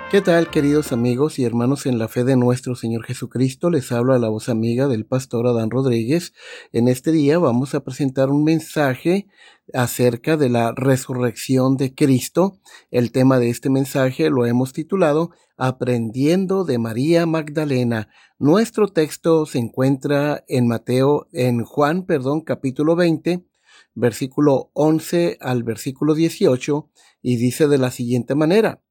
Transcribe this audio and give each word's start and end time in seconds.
¿Qué 0.09 0.23
tal 0.23 0.51
queridos 0.51 0.93
amigos 0.93 1.39
y 1.39 1.45
hermanos 1.45 1.85
en 1.85 1.99
la 1.99 2.09
fe 2.09 2.23
de 2.23 2.37
nuestro 2.37 2.77
Señor 2.77 3.05
Jesucristo? 3.05 3.71
Les 3.71 3.91
habla 3.91 4.19
la 4.19 4.29
voz 4.29 4.49
amiga 4.49 4.87
del 4.87 5.05
pastor 5.05 5.49
Adán 5.49 5.69
Rodríguez. 5.69 6.33
En 6.73 6.87
este 6.87 7.11
día 7.11 7.39
vamos 7.39 7.75
a 7.75 7.83
presentar 7.83 8.31
un 8.31 8.45
mensaje 8.45 9.27
acerca 9.75 10.37
de 10.37 10.49
la 10.49 10.73
resurrección 10.73 11.77
de 11.77 11.95
Cristo. 11.95 12.59
El 12.91 13.13
tema 13.13 13.39
de 13.39 13.51
este 13.51 13.71
mensaje 13.71 14.31
lo 14.31 14.47
hemos 14.47 14.73
titulado 14.73 15.31
Aprendiendo 15.57 16.65
de 16.65 16.79
María 16.79 17.27
Magdalena. 17.27 18.09
Nuestro 18.39 18.89
texto 18.89 19.47
se 19.47 19.59
encuentra 19.59 20.45
en 20.49 20.69
Mateo, 20.69 21.27
en 21.33 21.65
Juan, 21.65 22.05
perdón, 22.05 22.43
capítulo 22.43 22.97
20, 22.97 23.47
versículo 23.95 24.71
11 24.75 25.39
al 25.41 25.63
versículo 25.63 26.15
18, 26.15 26.91
y 27.23 27.37
dice 27.37 27.69
de 27.69 27.79
la 27.79 27.91
siguiente 27.91 28.35
manera. 28.35 28.83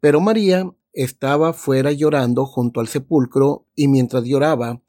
Pero 0.00 0.20
María 0.20 0.70
estaba 0.92 1.52
fuera 1.52 1.92
llorando 1.92 2.46
junto 2.46 2.80
al 2.80 2.88
sepulcro 2.88 3.66
y 3.74 3.88
mientras 3.88 4.24
lloraba, 4.24 4.80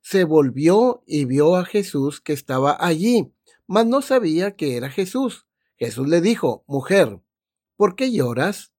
se 0.00 0.24
volvió 0.24 1.02
y 1.06 1.24
vio 1.24 1.56
a 1.56 1.64
Jesús 1.64 2.20
que 2.20 2.32
estaba 2.32 2.76
allí, 2.78 3.32
mas 3.66 3.86
no 3.86 4.02
sabía 4.02 4.56
que 4.56 4.76
era 4.76 4.90
Jesús. 4.90 5.46
Jesús 5.76 6.08
le 6.08 6.20
dijo, 6.20 6.64
Mujer, 6.66 7.20
¿por 7.76 7.96
qué 7.96 8.12
lloras? 8.12 8.72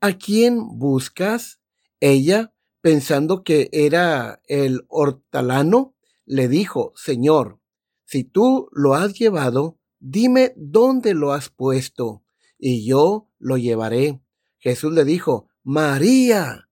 ¿A 0.00 0.12
quién 0.12 0.78
buscas? 0.78 1.60
Ella, 2.00 2.52
pensando 2.80 3.42
que 3.42 3.68
era 3.72 4.42
el 4.46 4.84
hortalano, 4.88 5.94
le 6.24 6.48
dijo, 6.48 6.92
Señor, 6.96 7.60
si 8.04 8.24
tú 8.24 8.68
lo 8.72 8.94
has 8.94 9.14
llevado, 9.14 9.78
dime 9.98 10.52
dónde 10.56 11.14
lo 11.14 11.32
has 11.32 11.48
puesto, 11.48 12.22
y 12.58 12.86
yo 12.86 13.28
lo 13.38 13.56
llevaré. 13.56 14.20
Jesús 14.58 14.92
le 14.92 15.04
dijo, 15.04 15.48
María. 15.62 16.68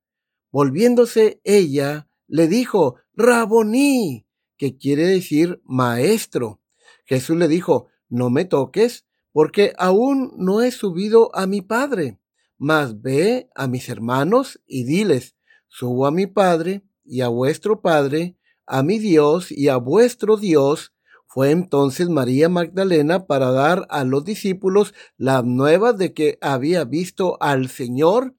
Volviéndose 0.50 1.41
ella, 1.43 2.09
le 2.28 2.47
dijo, 2.47 2.97
Raboní, 3.16 4.26
que 4.56 4.76
quiere 4.76 5.06
decir 5.06 5.60
maestro. 5.64 6.60
Jesús 7.04 7.36
le 7.36 7.48
dijo, 7.48 7.88
no 8.08 8.30
me 8.30 8.44
toques, 8.44 9.06
porque 9.32 9.72
aún 9.78 10.32
no 10.36 10.62
he 10.62 10.70
subido 10.70 11.34
a 11.34 11.47
mi 11.47 11.60
Padre, 11.60 12.19
mas 12.58 13.00
ve 13.03 13.48
a 13.54 13.66
mis 13.69 13.88
hermanos 13.88 14.60
y 14.66 14.84
diles, 14.84 15.36
subo 15.69 16.06
a 16.06 16.10
mi 16.10 16.26
Padre 16.26 16.82
y 17.04 17.20
a 17.20 17.28
vuestro 17.28 17.80
Padre, 17.80 18.36
a 18.66 18.82
mi 18.82 18.98
Dios 18.98 19.53
y 19.53 19.69
a 19.69 19.76
vuestro 19.76 20.36
Dios. 20.36 20.92
Fue 21.26 21.50
entonces 21.50 22.08
María 22.08 22.48
Magdalena 22.48 23.26
para 23.26 23.50
dar 23.50 23.86
a 23.91 24.04
los 24.04 24.24
discípulos 24.24 24.94
las 25.16 25.44
nuevas 25.44 25.98
de 25.98 26.14
que 26.14 26.38
había 26.41 26.84
visto 26.84 27.36
al 27.41 27.69
Señor 27.69 28.34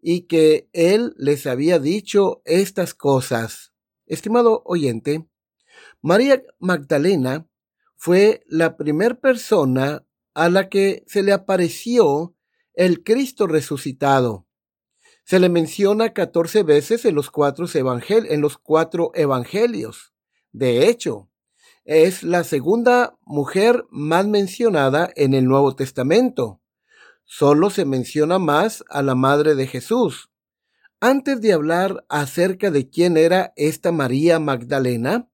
y 0.00 0.22
que 0.22 0.68
él 0.72 1.14
les 1.16 1.46
había 1.46 1.78
dicho 1.78 2.42
estas 2.44 2.94
cosas. 2.94 3.73
Estimado 4.06 4.62
oyente, 4.64 5.26
María 6.02 6.42
Magdalena 6.58 7.46
fue 7.96 8.42
la 8.46 8.76
primera 8.76 9.14
persona 9.14 10.04
a 10.34 10.48
la 10.48 10.68
que 10.68 11.04
se 11.06 11.22
le 11.22 11.32
apareció 11.32 12.34
el 12.74 13.02
Cristo 13.02 13.46
resucitado. 13.46 14.46
Se 15.24 15.38
le 15.38 15.48
menciona 15.48 16.12
14 16.12 16.64
veces 16.64 17.04
en 17.04 17.14
los 17.14 17.30
cuatro, 17.30 17.66
en 17.74 18.40
los 18.40 18.58
cuatro 18.58 19.10
evangelios. 19.14 20.12
De 20.52 20.88
hecho, 20.88 21.30
es 21.84 22.22
la 22.22 22.44
segunda 22.44 23.16
mujer 23.22 23.86
más 23.90 24.26
mencionada 24.26 25.10
en 25.16 25.34
el 25.34 25.46
Nuevo 25.46 25.74
Testamento 25.74 26.60
solo 27.24 27.70
se 27.70 27.84
menciona 27.84 28.38
más 28.38 28.84
a 28.88 29.02
la 29.02 29.14
madre 29.14 29.54
de 29.54 29.66
Jesús. 29.66 30.30
Antes 31.06 31.38
de 31.42 31.52
hablar 31.52 32.06
acerca 32.08 32.70
de 32.70 32.88
quién 32.88 33.18
era 33.18 33.52
esta 33.56 33.92
María 33.92 34.38
Magdalena, 34.38 35.28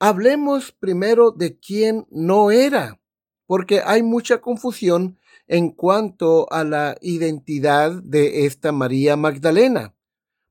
hablemos 0.00 0.72
primero 0.72 1.30
de 1.30 1.60
quién 1.60 2.08
no 2.10 2.50
era, 2.50 3.00
porque 3.46 3.82
hay 3.86 4.02
mucha 4.02 4.40
confusión 4.40 5.20
en 5.46 5.70
cuanto 5.70 6.52
a 6.52 6.64
la 6.64 6.96
identidad 7.02 8.02
de 8.02 8.46
esta 8.46 8.72
María 8.72 9.16
Magdalena. 9.16 9.94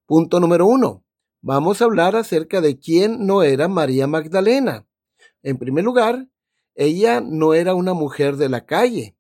Punto 0.06 0.40
número 0.40 0.68
uno. 0.68 1.04
Vamos 1.42 1.82
a 1.82 1.84
hablar 1.84 2.16
acerca 2.16 2.62
de 2.62 2.80
quién 2.80 3.26
no 3.28 3.44
era 3.44 3.68
María 3.68 4.08
Magdalena. 4.08 4.88
En 5.44 5.58
primer 5.58 5.84
lugar, 5.84 6.30
ella 6.76 7.20
no 7.20 7.54
era 7.54 7.76
una 7.76 7.94
mujer 7.94 8.38
de 8.38 8.48
la 8.48 8.66
calle 8.66 9.18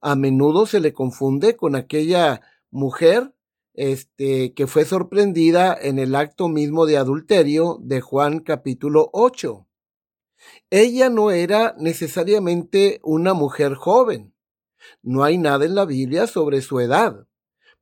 a 0.00 0.14
menudo 0.14 0.66
se 0.66 0.80
le 0.80 0.92
confunde 0.92 1.56
con 1.56 1.74
aquella 1.74 2.40
mujer 2.70 3.34
este, 3.78 4.54
que 4.54 4.66
fue 4.66 4.84
sorprendida 4.84 5.72
en 5.80 6.00
el 6.00 6.16
acto 6.16 6.48
mismo 6.48 6.84
de 6.84 6.96
adulterio 6.96 7.78
de 7.80 8.00
Juan 8.00 8.40
capítulo 8.40 9.08
8. 9.12 9.68
Ella 10.68 11.10
no 11.10 11.30
era 11.30 11.76
necesariamente 11.78 12.98
una 13.04 13.34
mujer 13.34 13.74
joven. 13.74 14.34
No 15.00 15.22
hay 15.22 15.38
nada 15.38 15.64
en 15.64 15.76
la 15.76 15.84
Biblia 15.84 16.26
sobre 16.26 16.60
su 16.60 16.80
edad. 16.80 17.28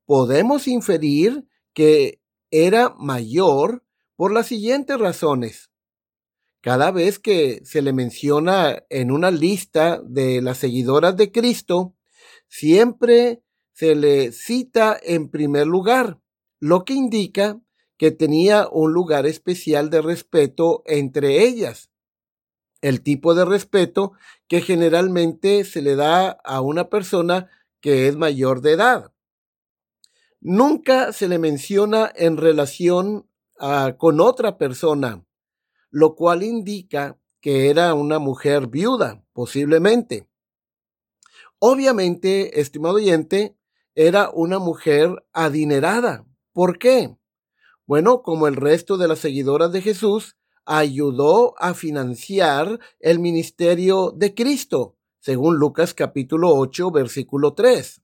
Podemos 0.05 0.69
inferir 0.69 1.47
que 1.73 2.21
era 2.51 2.95
mayor 2.99 3.83
por 4.17 4.33
las 4.33 4.49
siguientes 4.49 4.99
razones. 4.99 5.71
Cada 6.61 6.91
vez 6.91 7.19
que 7.19 7.63
se 7.65 7.81
le 7.81 7.95
menciona 7.95 8.85
en 8.91 9.11
una 9.11 9.31
lista 9.31 10.03
de 10.05 10.43
las 10.43 10.59
seguidoras 10.59 11.17
de 11.17 11.33
Cristo, 11.33 11.95
siempre 12.49 13.41
se 13.77 13.95
le 13.95 14.33
cita 14.33 14.99
en 15.03 15.29
primer 15.29 15.67
lugar, 15.67 16.19
lo 16.61 16.87
que 16.87 16.95
indica 16.95 17.61
que 17.99 18.11
tenía 18.11 18.69
un 18.73 18.95
lugar 18.95 19.27
especial 19.27 19.91
de 19.91 20.01
respeto 20.01 20.83
entre 20.87 21.45
ellas. 21.45 21.91
El 22.81 23.03
tipo 23.03 23.35
de 23.35 23.45
respeto 23.45 24.13
que 24.49 24.63
generalmente 24.63 25.63
se 25.65 25.83
le 25.83 25.95
da 25.95 26.31
a 26.43 26.63
una 26.63 26.89
persona 26.89 27.51
que 27.81 28.09
es 28.09 28.17
mayor 28.17 28.63
de 28.63 28.73
edad. 28.73 29.13
Nunca 30.41 31.13
se 31.13 31.29
le 31.29 31.39
menciona 31.39 32.11
en 32.17 32.39
relación 32.39 33.29
ah, 33.61 33.97
con 33.99 34.23
otra 34.23 34.57
persona, 34.57 35.27
lo 35.91 36.15
cual 36.15 36.43
indica 36.43 37.19
que 37.43 37.69
era 37.69 37.93
una 37.93 38.19
mujer 38.19 38.69
viuda, 38.69 39.23
posiblemente. 39.35 40.31
Obviamente, 41.59 42.61
estimado 42.61 42.97
oyente, 42.97 43.56
era 43.97 44.31
una 44.31 44.59
mujer 44.59 45.25
adinerada. 45.33 46.27
¿Por 46.53 46.79
qué? 46.79 47.17
Bueno, 47.87 48.23
como 48.23 48.47
el 48.47 48.55
resto 48.55 48.99
de 48.99 49.09
las 49.09 49.21
seguidoras 49.21 49.73
de 49.73 49.81
Jesús, 49.81 50.37
ayudó 50.67 51.55
a 51.59 51.73
financiar 51.73 52.79
el 53.01 53.19
ministerio 53.19 54.13
de 54.15 54.35
Cristo, 54.35 54.97
según 55.19 55.57
Lucas 55.57 55.95
capítulo 55.95 56.55
8, 56.55 56.91
versículo 56.91 57.55
3. 57.55 58.03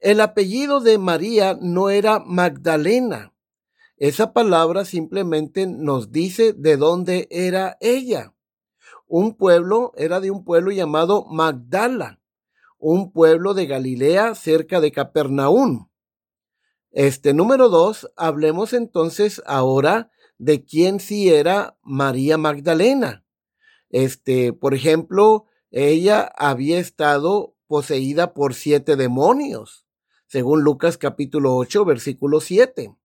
El 0.00 0.20
apellido 0.20 0.80
de 0.80 0.98
María 0.98 1.56
no 1.60 1.88
era 1.88 2.18
Magdalena. 2.18 3.32
Esa 3.96 4.34
palabra 4.34 4.84
simplemente 4.84 5.66
nos 5.66 6.12
dice 6.12 6.52
de 6.52 6.76
dónde 6.76 7.26
era 7.30 7.78
ella. 7.80 8.34
Un 9.06 9.34
pueblo 9.34 9.92
era 9.96 10.20
de 10.20 10.30
un 10.30 10.44
pueblo 10.44 10.72
llamado 10.72 11.24
Magdala, 11.24 12.19
un 12.80 13.12
pueblo 13.12 13.54
de 13.54 13.66
Galilea 13.66 14.34
cerca 14.34 14.80
de 14.80 14.90
Capernaum. 14.90 15.88
Este 16.90 17.34
número 17.34 17.68
dos, 17.68 18.10
hablemos 18.16 18.72
entonces 18.72 19.42
ahora 19.46 20.10
de 20.38 20.64
quién 20.64 20.98
sí 20.98 21.28
era 21.28 21.78
María 21.82 22.38
Magdalena. 22.38 23.24
Este, 23.90 24.52
por 24.52 24.74
ejemplo, 24.74 25.44
ella 25.70 26.32
había 26.36 26.78
estado 26.78 27.54
poseída 27.66 28.32
por 28.32 28.54
siete 28.54 28.96
demonios, 28.96 29.86
según 30.26 30.62
Lucas 30.62 30.96
capítulo 30.96 31.54
8, 31.56 31.84
versículo 31.84 32.40
7. 32.40 32.96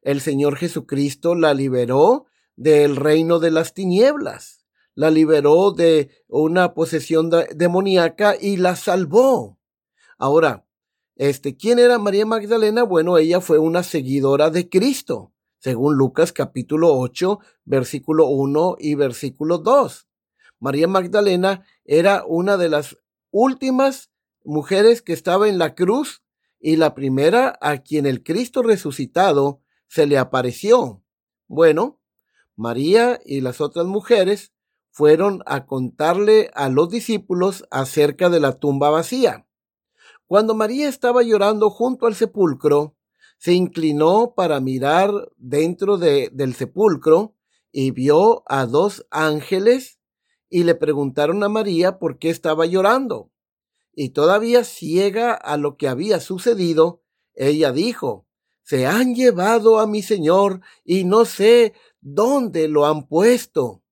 El 0.00 0.20
Señor 0.20 0.56
Jesucristo 0.56 1.34
la 1.34 1.54
liberó 1.54 2.26
del 2.54 2.96
reino 2.96 3.40
de 3.40 3.50
las 3.50 3.74
tinieblas, 3.74 4.57
la 4.98 5.12
liberó 5.12 5.70
de 5.70 6.10
una 6.26 6.74
posesión 6.74 7.30
demoníaca 7.54 8.34
y 8.36 8.56
la 8.56 8.74
salvó. 8.74 9.56
Ahora, 10.18 10.66
este, 11.14 11.56
¿quién 11.56 11.78
era 11.78 12.00
María 12.00 12.26
Magdalena? 12.26 12.82
Bueno, 12.82 13.16
ella 13.16 13.40
fue 13.40 13.60
una 13.60 13.84
seguidora 13.84 14.50
de 14.50 14.68
Cristo, 14.68 15.32
según 15.60 15.96
Lucas 15.96 16.32
capítulo 16.32 16.98
8, 16.98 17.38
versículo 17.64 18.26
1 18.26 18.74
y 18.80 18.96
versículo 18.96 19.58
2. 19.58 20.08
María 20.58 20.88
Magdalena 20.88 21.64
era 21.84 22.24
una 22.26 22.56
de 22.56 22.68
las 22.68 22.96
últimas 23.30 24.10
mujeres 24.42 25.00
que 25.00 25.12
estaba 25.12 25.48
en 25.48 25.58
la 25.58 25.76
cruz 25.76 26.24
y 26.58 26.74
la 26.74 26.96
primera 26.96 27.56
a 27.60 27.84
quien 27.84 28.04
el 28.04 28.24
Cristo 28.24 28.64
resucitado 28.64 29.62
se 29.86 30.06
le 30.06 30.18
apareció. 30.18 31.04
Bueno, 31.46 32.00
María 32.56 33.20
y 33.24 33.42
las 33.42 33.60
otras 33.60 33.86
mujeres 33.86 34.52
fueron 34.98 35.44
a 35.46 35.64
contarle 35.64 36.50
a 36.56 36.68
los 36.68 36.90
discípulos 36.90 37.64
acerca 37.70 38.30
de 38.30 38.40
la 38.40 38.58
tumba 38.58 38.90
vacía. 38.90 39.46
Cuando 40.26 40.56
María 40.56 40.88
estaba 40.88 41.22
llorando 41.22 41.70
junto 41.70 42.08
al 42.08 42.16
sepulcro, 42.16 42.96
se 43.38 43.52
inclinó 43.52 44.34
para 44.34 44.58
mirar 44.58 45.12
dentro 45.36 45.98
de, 45.98 46.30
del 46.32 46.52
sepulcro 46.52 47.36
y 47.70 47.92
vio 47.92 48.42
a 48.46 48.66
dos 48.66 49.06
ángeles 49.12 50.00
y 50.50 50.64
le 50.64 50.74
preguntaron 50.74 51.44
a 51.44 51.48
María 51.48 52.00
por 52.00 52.18
qué 52.18 52.30
estaba 52.30 52.66
llorando. 52.66 53.30
Y 53.94 54.08
todavía 54.08 54.64
ciega 54.64 55.32
a 55.32 55.58
lo 55.58 55.76
que 55.76 55.86
había 55.86 56.18
sucedido, 56.18 57.04
ella 57.34 57.70
dijo, 57.70 58.26
se 58.64 58.88
han 58.88 59.14
llevado 59.14 59.78
a 59.78 59.86
mi 59.86 60.02
Señor 60.02 60.60
y 60.84 61.04
no 61.04 61.24
sé 61.24 61.74
dónde 62.00 62.66
lo 62.66 62.84
han 62.84 63.06
puesto. 63.06 63.84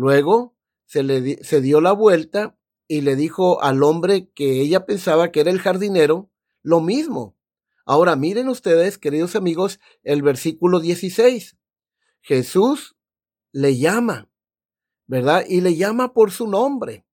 Luego 0.00 0.56
se 0.86 1.02
le 1.02 1.44
se 1.44 1.60
dio 1.60 1.82
la 1.82 1.92
vuelta 1.92 2.56
y 2.88 3.02
le 3.02 3.16
dijo 3.16 3.62
al 3.62 3.82
hombre 3.82 4.30
que 4.30 4.62
ella 4.62 4.86
pensaba 4.86 5.30
que 5.30 5.40
era 5.40 5.50
el 5.50 5.60
jardinero 5.60 6.30
lo 6.62 6.80
mismo. 6.80 7.36
Ahora 7.84 8.16
miren 8.16 8.48
ustedes, 8.48 8.96
queridos 8.96 9.36
amigos, 9.36 9.78
el 10.02 10.22
versículo 10.22 10.80
16. 10.80 11.58
Jesús 12.22 12.96
le 13.52 13.76
llama, 13.76 14.30
¿verdad? 15.06 15.44
Y 15.46 15.60
le 15.60 15.76
llama 15.76 16.14
por 16.14 16.30
su 16.30 16.46
nombre. 16.46 17.04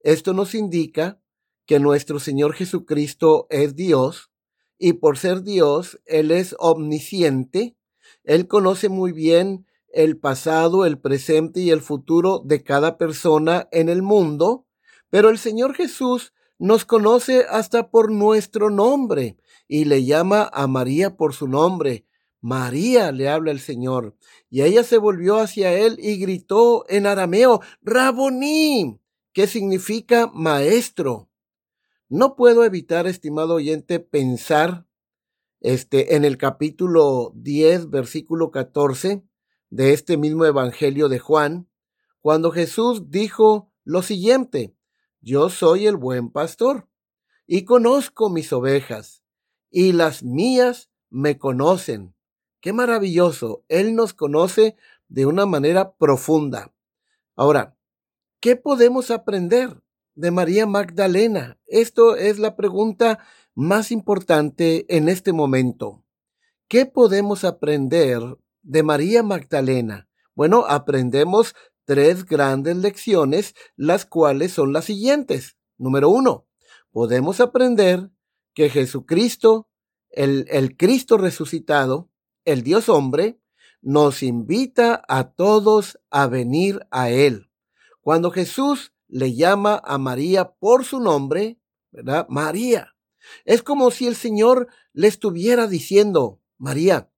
Esto 0.00 0.32
nos 0.32 0.54
indica 0.54 1.20
que 1.66 1.78
nuestro 1.78 2.20
Señor 2.20 2.54
Jesucristo 2.54 3.48
es 3.50 3.76
Dios 3.76 4.30
y 4.78 4.94
por 4.94 5.18
ser 5.18 5.42
Dios, 5.42 6.00
Él 6.06 6.30
es 6.30 6.56
omnisciente, 6.58 7.76
Él 8.22 8.48
conoce 8.48 8.88
muy 8.88 9.12
bien 9.12 9.66
el 9.94 10.18
pasado, 10.18 10.84
el 10.84 10.98
presente 10.98 11.60
y 11.60 11.70
el 11.70 11.80
futuro 11.80 12.42
de 12.44 12.62
cada 12.62 12.98
persona 12.98 13.68
en 13.72 13.88
el 13.88 14.02
mundo 14.02 14.66
pero 15.14 15.30
el 15.30 15.38
Señor 15.38 15.76
Jesús 15.76 16.34
nos 16.58 16.84
conoce 16.84 17.46
hasta 17.48 17.88
por 17.92 18.10
nuestro 18.10 18.68
nombre 18.68 19.36
y 19.68 19.84
le 19.84 20.04
llama 20.04 20.50
a 20.52 20.66
María 20.66 21.16
por 21.16 21.34
su 21.34 21.46
nombre. 21.46 22.04
María 22.40 23.12
le 23.12 23.28
habla 23.28 23.52
el 23.52 23.60
Señor. 23.60 24.16
Y 24.50 24.62
ella 24.62 24.82
se 24.82 24.98
volvió 24.98 25.38
hacia 25.38 25.72
él 25.72 25.98
y 26.00 26.16
gritó 26.16 26.84
en 26.88 27.06
arameo, 27.06 27.60
Raboní, 27.80 28.98
que 29.32 29.46
significa 29.46 30.32
maestro. 30.34 31.30
No 32.08 32.34
puedo 32.34 32.64
evitar, 32.64 33.06
estimado 33.06 33.54
oyente, 33.54 34.00
pensar 34.00 34.84
este, 35.60 36.16
en 36.16 36.24
el 36.24 36.38
capítulo 36.38 37.30
10, 37.36 37.88
versículo 37.88 38.50
14 38.50 39.22
de 39.74 39.92
este 39.92 40.16
mismo 40.16 40.44
Evangelio 40.44 41.08
de 41.08 41.18
Juan, 41.18 41.68
cuando 42.20 42.52
Jesús 42.52 43.10
dijo 43.10 43.72
lo 43.82 44.02
siguiente, 44.02 44.76
yo 45.20 45.50
soy 45.50 45.88
el 45.88 45.96
buen 45.96 46.30
pastor 46.30 46.88
y 47.44 47.64
conozco 47.64 48.30
mis 48.30 48.52
ovejas 48.52 49.24
y 49.70 49.90
las 49.90 50.22
mías 50.22 50.90
me 51.10 51.38
conocen. 51.38 52.14
Qué 52.60 52.72
maravilloso. 52.72 53.64
Él 53.66 53.96
nos 53.96 54.14
conoce 54.14 54.76
de 55.08 55.26
una 55.26 55.44
manera 55.44 55.96
profunda. 55.96 56.72
Ahora, 57.34 57.76
¿qué 58.38 58.54
podemos 58.54 59.10
aprender 59.10 59.82
de 60.14 60.30
María 60.30 60.66
Magdalena? 60.66 61.58
Esto 61.66 62.14
es 62.14 62.38
la 62.38 62.54
pregunta 62.54 63.18
más 63.56 63.90
importante 63.90 64.86
en 64.88 65.08
este 65.08 65.32
momento. 65.32 66.04
¿Qué 66.68 66.86
podemos 66.86 67.42
aprender 67.42 68.38
de 68.64 68.82
María 68.82 69.22
Magdalena? 69.22 70.08
Bueno, 70.34 70.66
aprendemos 70.66 71.54
tres 71.84 72.24
grandes 72.24 72.76
lecciones, 72.76 73.54
las 73.76 74.04
cuales 74.04 74.52
son 74.52 74.72
las 74.72 74.86
siguientes. 74.86 75.56
Número 75.78 76.08
uno, 76.08 76.46
podemos 76.90 77.40
aprender 77.40 78.10
que 78.54 78.70
Jesucristo, 78.70 79.68
el, 80.10 80.46
el 80.48 80.76
Cristo 80.76 81.18
resucitado, 81.18 82.10
el 82.44 82.62
Dios 82.62 82.88
hombre, 82.88 83.38
nos 83.80 84.22
invita 84.22 85.02
a 85.08 85.30
todos 85.30 85.98
a 86.10 86.26
venir 86.26 86.86
a 86.90 87.10
Él. 87.10 87.50
Cuando 88.00 88.30
Jesús 88.30 88.92
le 89.08 89.34
llama 89.34 89.80
a 89.84 89.98
María 89.98 90.54
por 90.54 90.84
su 90.84 91.00
nombre, 91.00 91.60
¿verdad? 91.90 92.26
María. 92.28 92.94
Es 93.44 93.62
como 93.62 93.90
si 93.90 94.06
el 94.06 94.16
Señor 94.16 94.68
le 94.92 95.08
estuviera 95.08 95.66
diciendo, 95.66 96.40
María, 96.58 97.10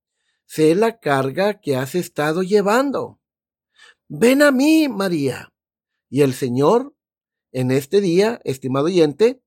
sé 0.47 0.75
la 0.75 0.99
carga 0.99 1.61
que 1.61 1.77
has 1.77 1.95
estado 1.95 2.43
llevando. 2.43 3.21
Ven 4.09 4.43
a 4.43 4.51
mí, 4.51 4.89
María. 4.89 5.53
Y 6.09 6.23
el 6.23 6.33
Señor, 6.33 6.95
en 7.53 7.71
este 7.71 8.01
día, 8.01 8.41
estimado 8.45 8.87
oyente, 8.87 9.43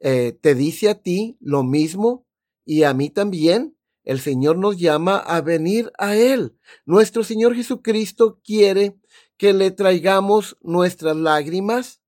eh, 0.00 0.38
te 0.40 0.54
dice 0.54 0.88
a 0.88 1.02
ti 1.02 1.36
lo 1.40 1.64
mismo 1.64 2.26
y 2.64 2.84
a 2.84 2.94
mí 2.94 3.10
también. 3.10 3.76
El 4.04 4.20
Señor 4.20 4.56
nos 4.56 4.78
llama 4.78 5.18
a 5.18 5.42
venir 5.42 5.92
a 5.98 6.16
Él. 6.16 6.56
Nuestro 6.86 7.24
Señor 7.24 7.54
Jesucristo 7.54 8.40
quiere 8.42 8.98
que 9.36 9.52
le 9.52 9.70
traigamos 9.70 10.56
nuestras 10.62 11.16
lágrimas, 11.16 12.00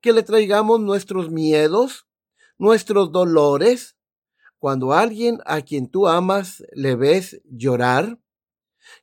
que 0.00 0.12
le 0.12 0.22
traigamos 0.22 0.80
nuestros 0.80 1.30
miedos, 1.30 2.06
nuestros 2.58 3.10
dolores. 3.10 3.96
Cuando 4.62 4.92
alguien 4.92 5.40
a 5.44 5.62
quien 5.62 5.88
tú 5.88 6.06
amas 6.06 6.62
le 6.70 6.94
ves 6.94 7.42
llorar, 7.50 8.20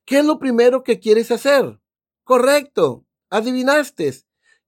¿qué 0.06 0.20
es 0.20 0.26
lo 0.26 0.40
primero 0.40 0.86
que 0.86 1.02
quieres 1.02 1.32
hacer? 1.32 1.82
Correcto, 2.24 3.06
adivinaste. 3.30 4.24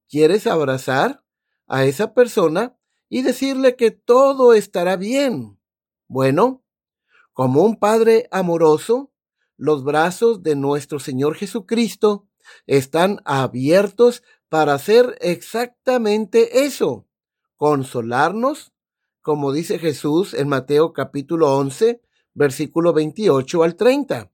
¿Quieres 0.06 0.46
abrazar 0.46 1.24
a 1.66 1.86
esa 1.86 2.12
persona 2.12 2.76
y 3.08 3.22
decirle 3.22 3.74
que 3.74 3.90
todo 3.90 4.52
estará 4.52 4.96
bien? 4.96 5.58
Bueno, 6.08 6.62
como 7.32 7.62
un 7.62 7.78
Padre 7.78 8.28
amoroso, 8.30 9.14
los 9.56 9.84
brazos 9.84 10.42
de 10.42 10.56
nuestro 10.56 10.98
Señor 10.98 11.36
Jesucristo 11.36 12.28
están 12.66 13.22
abiertos 13.24 14.22
para 14.50 14.74
hacer 14.74 15.16
exactamente 15.22 16.66
eso, 16.66 17.08
consolarnos, 17.56 18.71
como 19.22 19.52
dice 19.52 19.78
Jesús 19.78 20.34
en 20.34 20.48
Mateo 20.48 20.92
capítulo 20.92 21.56
11, 21.56 22.02
versículo 22.34 22.92
28 22.92 23.62
al 23.62 23.76
30. 23.76 24.32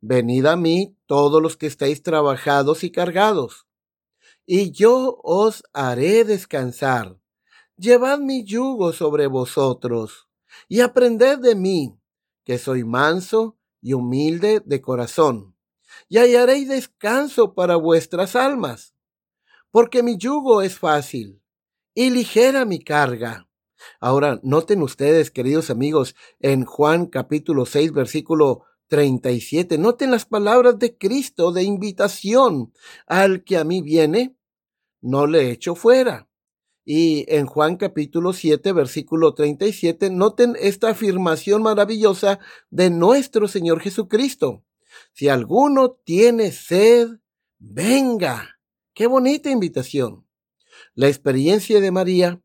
Venid 0.00 0.46
a 0.46 0.56
mí 0.56 0.96
todos 1.06 1.42
los 1.42 1.56
que 1.56 1.66
estáis 1.66 2.02
trabajados 2.02 2.84
y 2.84 2.92
cargados, 2.92 3.66
y 4.46 4.70
yo 4.70 5.20
os 5.22 5.64
haré 5.72 6.24
descansar. 6.24 7.18
Llevad 7.76 8.20
mi 8.20 8.44
yugo 8.44 8.92
sobre 8.92 9.26
vosotros, 9.26 10.28
y 10.68 10.80
aprended 10.80 11.38
de 11.38 11.56
mí, 11.56 11.98
que 12.44 12.58
soy 12.58 12.84
manso 12.84 13.58
y 13.82 13.94
humilde 13.94 14.62
de 14.64 14.80
corazón, 14.80 15.56
y 16.08 16.18
hallaréis 16.18 16.68
descanso 16.68 17.54
para 17.54 17.76
vuestras 17.76 18.36
almas, 18.36 18.94
porque 19.72 20.02
mi 20.02 20.16
yugo 20.16 20.62
es 20.62 20.78
fácil 20.78 21.42
y 21.94 22.10
ligera 22.10 22.64
mi 22.64 22.82
carga. 22.82 23.49
Ahora, 24.00 24.40
noten 24.42 24.82
ustedes, 24.82 25.30
queridos 25.30 25.70
amigos, 25.70 26.14
en 26.40 26.64
Juan 26.64 27.06
capítulo 27.06 27.66
6, 27.66 27.92
versículo 27.92 28.64
37, 28.88 29.78
noten 29.78 30.10
las 30.10 30.26
palabras 30.26 30.78
de 30.78 30.98
Cristo 30.98 31.52
de 31.52 31.62
invitación. 31.62 32.72
Al 33.06 33.44
que 33.44 33.56
a 33.56 33.64
mí 33.64 33.82
viene, 33.82 34.36
no 35.00 35.26
le 35.26 35.50
echo 35.50 35.74
fuera. 35.74 36.28
Y 36.84 37.24
en 37.28 37.46
Juan 37.46 37.76
capítulo 37.76 38.32
7, 38.32 38.72
versículo 38.72 39.34
37, 39.34 40.10
noten 40.10 40.56
esta 40.58 40.90
afirmación 40.90 41.62
maravillosa 41.62 42.40
de 42.70 42.90
nuestro 42.90 43.48
Señor 43.48 43.80
Jesucristo. 43.80 44.64
Si 45.12 45.28
alguno 45.28 45.92
tiene 45.92 46.50
sed, 46.50 47.08
venga. 47.58 48.58
Qué 48.92 49.06
bonita 49.06 49.50
invitación. 49.50 50.26
La 50.94 51.08
experiencia 51.08 51.80
de 51.80 51.92
María 51.92 52.42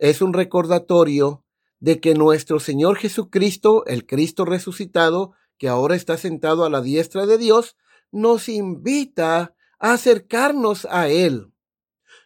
es 0.00 0.22
un 0.22 0.32
recordatorio 0.32 1.44
de 1.78 2.00
que 2.00 2.14
nuestro 2.14 2.58
Señor 2.58 2.96
Jesucristo, 2.96 3.84
el 3.86 4.06
Cristo 4.06 4.46
resucitado, 4.46 5.32
que 5.58 5.68
ahora 5.68 5.94
está 5.94 6.16
sentado 6.16 6.64
a 6.64 6.70
la 6.70 6.80
diestra 6.80 7.26
de 7.26 7.36
Dios, 7.36 7.76
nos 8.10 8.48
invita 8.48 9.54
a 9.78 9.92
acercarnos 9.92 10.86
a 10.90 11.08
Él. 11.08 11.52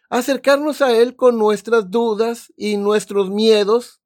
Acercarnos 0.09 0.81
a 0.81 0.97
Él 0.97 1.17
con 1.17 1.37
nuestras 1.37 1.91
dudas 1.91 2.53
y 2.55 2.77
nuestros 2.77 3.29
miedos, 3.29 4.01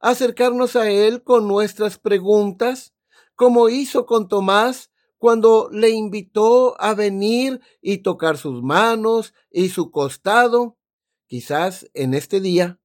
acercarnos 0.00 0.74
a 0.74 0.90
Él 0.90 1.22
con 1.22 1.46
nuestras 1.46 1.98
preguntas, 1.98 2.94
como 3.34 3.68
hizo 3.68 4.06
con 4.06 4.28
Tomás 4.28 4.90
cuando 5.18 5.68
le 5.70 5.90
invitó 5.90 6.80
a 6.80 6.94
venir 6.94 7.60
y 7.82 7.98
tocar 7.98 8.38
sus 8.38 8.62
manos 8.62 9.34
y 9.50 9.68
su 9.68 9.90
costado. 9.90 10.78
Quizás 11.26 11.86
en 11.92 12.14
este 12.14 12.40
día 12.40 12.79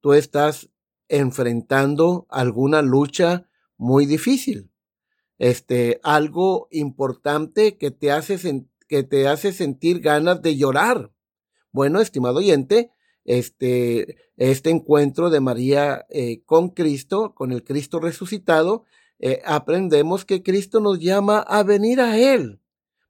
tú 0.00 0.12
estás 0.12 0.70
enfrentando 1.08 2.26
alguna 2.30 2.82
lucha 2.82 3.48
muy 3.76 4.06
difícil. 4.06 4.70
Este, 5.38 6.00
algo 6.02 6.68
importante 6.70 7.78
que 7.78 7.90
te 7.90 8.10
hace, 8.10 8.66
que 8.88 9.02
te 9.04 9.28
hace 9.28 9.52
sentir 9.52 10.00
ganas 10.00 10.42
de 10.42 10.56
llorar. 10.56 11.12
Bueno, 11.70 12.00
estimado 12.00 12.38
oyente, 12.38 12.90
este, 13.24 14.16
este 14.36 14.70
encuentro 14.70 15.30
de 15.30 15.40
María 15.40 16.06
eh, 16.10 16.42
con 16.44 16.70
Cristo, 16.70 17.34
con 17.34 17.52
el 17.52 17.62
Cristo 17.62 18.00
resucitado, 18.00 18.84
eh, 19.18 19.42
aprendemos 19.44 20.24
que 20.24 20.42
Cristo 20.42 20.80
nos 20.80 20.98
llama 20.98 21.40
a 21.40 21.62
venir 21.62 22.00
a 22.00 22.18
Él. 22.18 22.60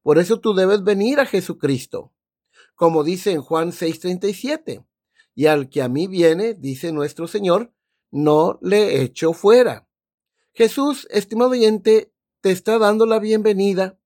Por 0.03 0.19
eso 0.19 0.41
tú 0.41 0.55
debes 0.55 0.83
venir 0.83 1.21
a 1.21 1.27
Jesucristo. 1.27 2.13
Como 2.75 3.05
dice 3.05 3.33
en 3.33 3.43
Juan 3.43 3.73
6:37, 3.73 4.85
y 5.39 5.47
al 5.47 5.69
que 5.69 5.83
a 5.83 5.89
mí 5.89 6.09
viene, 6.09 6.55
dice 6.55 6.91
nuestro 6.91 7.29
Señor, 7.29 7.73
no 8.11 8.59
le 8.61 9.03
echo 9.03 9.33
fuera. 9.33 9.87
Jesús, 10.53 11.07
estimado 11.13 11.53
oyente, 11.53 12.13
te 12.41 12.51
está 12.51 12.77
dando 12.77 13.07
la 13.07 13.21
bienvenida 13.21 14.01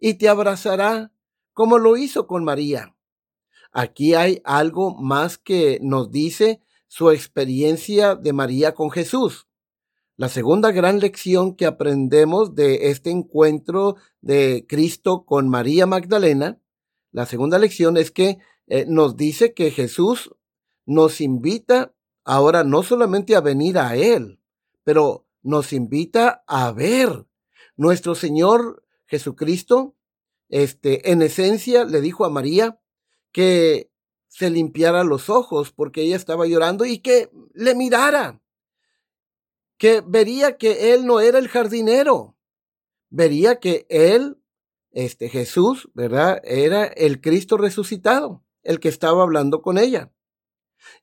y 0.00 0.14
te 0.14 0.28
abrazará 0.28 1.12
como 1.52 1.78
lo 1.78 1.96
hizo 1.96 2.26
con 2.26 2.42
María. 2.42 2.96
Aquí 3.70 4.14
hay 4.14 4.42
algo 4.42 4.92
más 4.96 5.38
que 5.38 5.78
nos 5.82 6.10
dice 6.10 6.60
su 6.88 7.12
experiencia 7.12 8.16
de 8.16 8.32
María 8.32 8.74
con 8.74 8.90
Jesús. 8.90 9.46
La 10.16 10.28
segunda 10.28 10.72
gran 10.72 10.98
lección 10.98 11.54
que 11.54 11.66
aprendemos 11.66 12.56
de 12.56 12.90
este 12.90 13.10
encuentro 13.10 13.94
de 14.20 14.66
Cristo 14.68 15.24
con 15.26 15.48
María 15.48 15.86
Magdalena, 15.86 16.60
la 17.12 17.24
segunda 17.26 17.60
lección 17.60 17.96
es 17.96 18.10
que 18.10 18.38
eh, 18.66 18.84
nos 18.88 19.16
dice 19.16 19.54
que 19.54 19.70
Jesús 19.70 20.34
nos 20.86 21.20
invita 21.20 21.94
ahora 22.24 22.64
no 22.64 22.82
solamente 22.82 23.34
a 23.34 23.40
venir 23.40 23.78
a 23.78 23.96
Él, 23.96 24.40
pero 24.84 25.26
nos 25.42 25.72
invita 25.72 26.44
a 26.46 26.72
ver. 26.72 27.26
Nuestro 27.76 28.14
Señor 28.14 28.84
Jesucristo, 29.06 29.96
este, 30.48 31.10
en 31.10 31.22
esencia 31.22 31.84
le 31.84 32.00
dijo 32.00 32.24
a 32.24 32.30
María 32.30 32.80
que 33.32 33.90
se 34.28 34.50
limpiara 34.50 35.04
los 35.04 35.30
ojos 35.30 35.72
porque 35.72 36.02
ella 36.02 36.16
estaba 36.16 36.46
llorando 36.46 36.84
y 36.84 36.98
que 36.98 37.30
le 37.54 37.74
mirara 37.74 38.42
que 39.82 40.00
vería 40.00 40.58
que 40.58 40.94
él 40.94 41.06
no 41.06 41.18
era 41.18 41.40
el 41.40 41.48
jardinero, 41.48 42.36
vería 43.10 43.58
que 43.58 43.84
él, 43.88 44.38
este 44.92 45.28
Jesús, 45.28 45.90
¿verdad? 45.92 46.40
Era 46.44 46.84
el 46.84 47.20
Cristo 47.20 47.56
resucitado, 47.56 48.44
el 48.62 48.78
que 48.78 48.88
estaba 48.88 49.24
hablando 49.24 49.60
con 49.60 49.78
ella. 49.78 50.12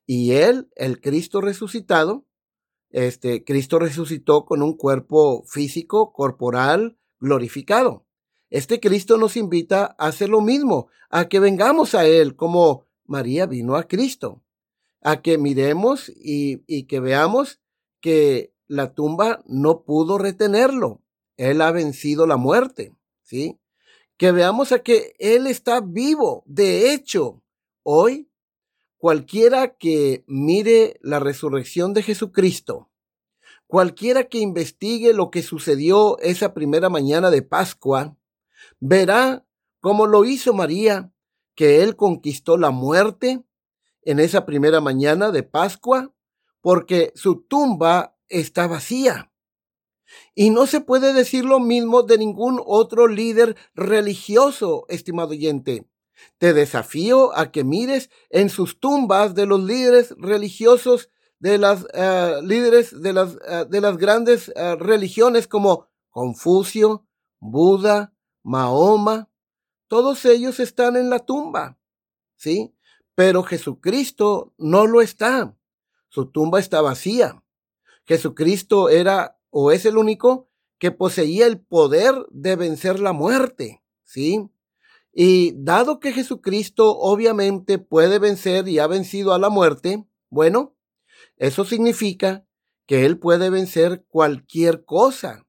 Y 0.06 0.32
él, 0.32 0.70
el 0.76 1.00
Cristo 1.00 1.40
resucitado, 1.40 2.26
este 2.90 3.44
Cristo 3.44 3.78
resucitó 3.78 4.44
con 4.44 4.62
un 4.62 4.76
cuerpo 4.76 5.44
físico, 5.46 6.12
corporal, 6.12 6.98
glorificado. 7.20 8.06
Este 8.50 8.80
Cristo 8.80 9.16
nos 9.16 9.36
invita 9.36 9.94
a 9.98 10.08
hacer 10.08 10.28
lo 10.28 10.40
mismo, 10.40 10.88
a 11.08 11.28
que 11.28 11.38
vengamos 11.38 11.94
a 11.94 12.06
Él 12.06 12.34
como 12.34 12.86
María 13.04 13.46
vino 13.46 13.76
a 13.76 13.86
Cristo, 13.86 14.42
a 15.02 15.22
que 15.22 15.38
miremos 15.38 16.08
y, 16.08 16.64
y 16.66 16.84
que 16.84 16.98
veamos 16.98 17.60
que 18.00 18.52
la 18.66 18.94
tumba 18.94 19.42
no 19.46 19.84
pudo 19.84 20.18
retenerlo. 20.18 21.02
Él 21.36 21.60
ha 21.62 21.70
vencido 21.70 22.26
la 22.26 22.36
muerte, 22.36 22.94
¿sí? 23.22 23.60
Que 24.16 24.32
veamos 24.32 24.72
a 24.72 24.80
que 24.80 25.14
Él 25.18 25.46
está 25.46 25.80
vivo. 25.80 26.42
De 26.46 26.92
hecho, 26.92 27.42
hoy, 27.82 28.29
cualquiera 29.00 29.76
que 29.76 30.24
mire 30.26 31.00
la 31.00 31.20
resurrección 31.20 31.94
de 31.94 32.02
Jesucristo, 32.02 32.90
cualquiera 33.66 34.24
que 34.24 34.40
investigue 34.40 35.14
lo 35.14 35.30
que 35.30 35.42
sucedió 35.42 36.18
esa 36.18 36.52
primera 36.52 36.90
mañana 36.90 37.30
de 37.30 37.40
Pascua, 37.40 38.18
verá 38.78 39.46
como 39.80 40.06
lo 40.06 40.26
hizo 40.26 40.52
María, 40.52 41.14
que 41.54 41.82
Él 41.82 41.96
conquistó 41.96 42.58
la 42.58 42.72
muerte 42.72 43.42
en 44.02 44.20
esa 44.20 44.44
primera 44.44 44.82
mañana 44.82 45.30
de 45.30 45.44
Pascua, 45.44 46.12
porque 46.60 47.10
su 47.14 47.40
tumba 47.40 48.18
está 48.28 48.66
vacía. 48.66 49.32
Y 50.34 50.50
no 50.50 50.66
se 50.66 50.82
puede 50.82 51.14
decir 51.14 51.46
lo 51.46 51.58
mismo 51.58 52.02
de 52.02 52.18
ningún 52.18 52.60
otro 52.66 53.08
líder 53.08 53.56
religioso, 53.74 54.84
estimado 54.90 55.30
oyente. 55.30 55.89
Te 56.38 56.52
desafío 56.52 57.36
a 57.36 57.50
que 57.50 57.64
mires 57.64 58.10
en 58.30 58.48
sus 58.48 58.80
tumbas 58.80 59.34
de 59.34 59.46
los 59.46 59.62
líderes 59.62 60.14
religiosos, 60.18 61.10
de 61.38 61.58
las 61.58 61.82
uh, 61.82 62.42
líderes 62.42 63.00
de 63.00 63.12
las, 63.12 63.34
uh, 63.34 63.68
de 63.68 63.80
las 63.80 63.96
grandes 63.96 64.48
uh, 64.48 64.76
religiones 64.76 65.48
como 65.48 65.88
Confucio, 66.10 67.06
Buda, 67.38 68.12
Mahoma. 68.42 69.30
Todos 69.88 70.24
ellos 70.24 70.60
están 70.60 70.96
en 70.96 71.10
la 71.10 71.20
tumba, 71.20 71.78
¿sí? 72.36 72.74
Pero 73.14 73.42
Jesucristo 73.42 74.54
no 74.58 74.86
lo 74.86 75.00
está. 75.00 75.56
Su 76.08 76.26
tumba 76.26 76.60
está 76.60 76.80
vacía. 76.80 77.42
Jesucristo 78.04 78.88
era 78.88 79.38
o 79.50 79.72
es 79.72 79.84
el 79.84 79.96
único 79.96 80.48
que 80.78 80.90
poseía 80.90 81.46
el 81.46 81.60
poder 81.60 82.14
de 82.30 82.56
vencer 82.56 83.00
la 83.00 83.12
muerte, 83.12 83.82
¿sí? 84.04 84.50
Y 85.12 85.52
dado 85.56 85.98
que 85.98 86.12
Jesucristo 86.12 86.96
obviamente 86.96 87.78
puede 87.78 88.18
vencer 88.18 88.68
y 88.68 88.78
ha 88.78 88.86
vencido 88.86 89.34
a 89.34 89.38
la 89.38 89.48
muerte, 89.48 90.04
bueno, 90.28 90.76
eso 91.36 91.64
significa 91.64 92.46
que 92.86 93.06
Él 93.06 93.18
puede 93.18 93.50
vencer 93.50 94.04
cualquier 94.08 94.84
cosa. 94.84 95.46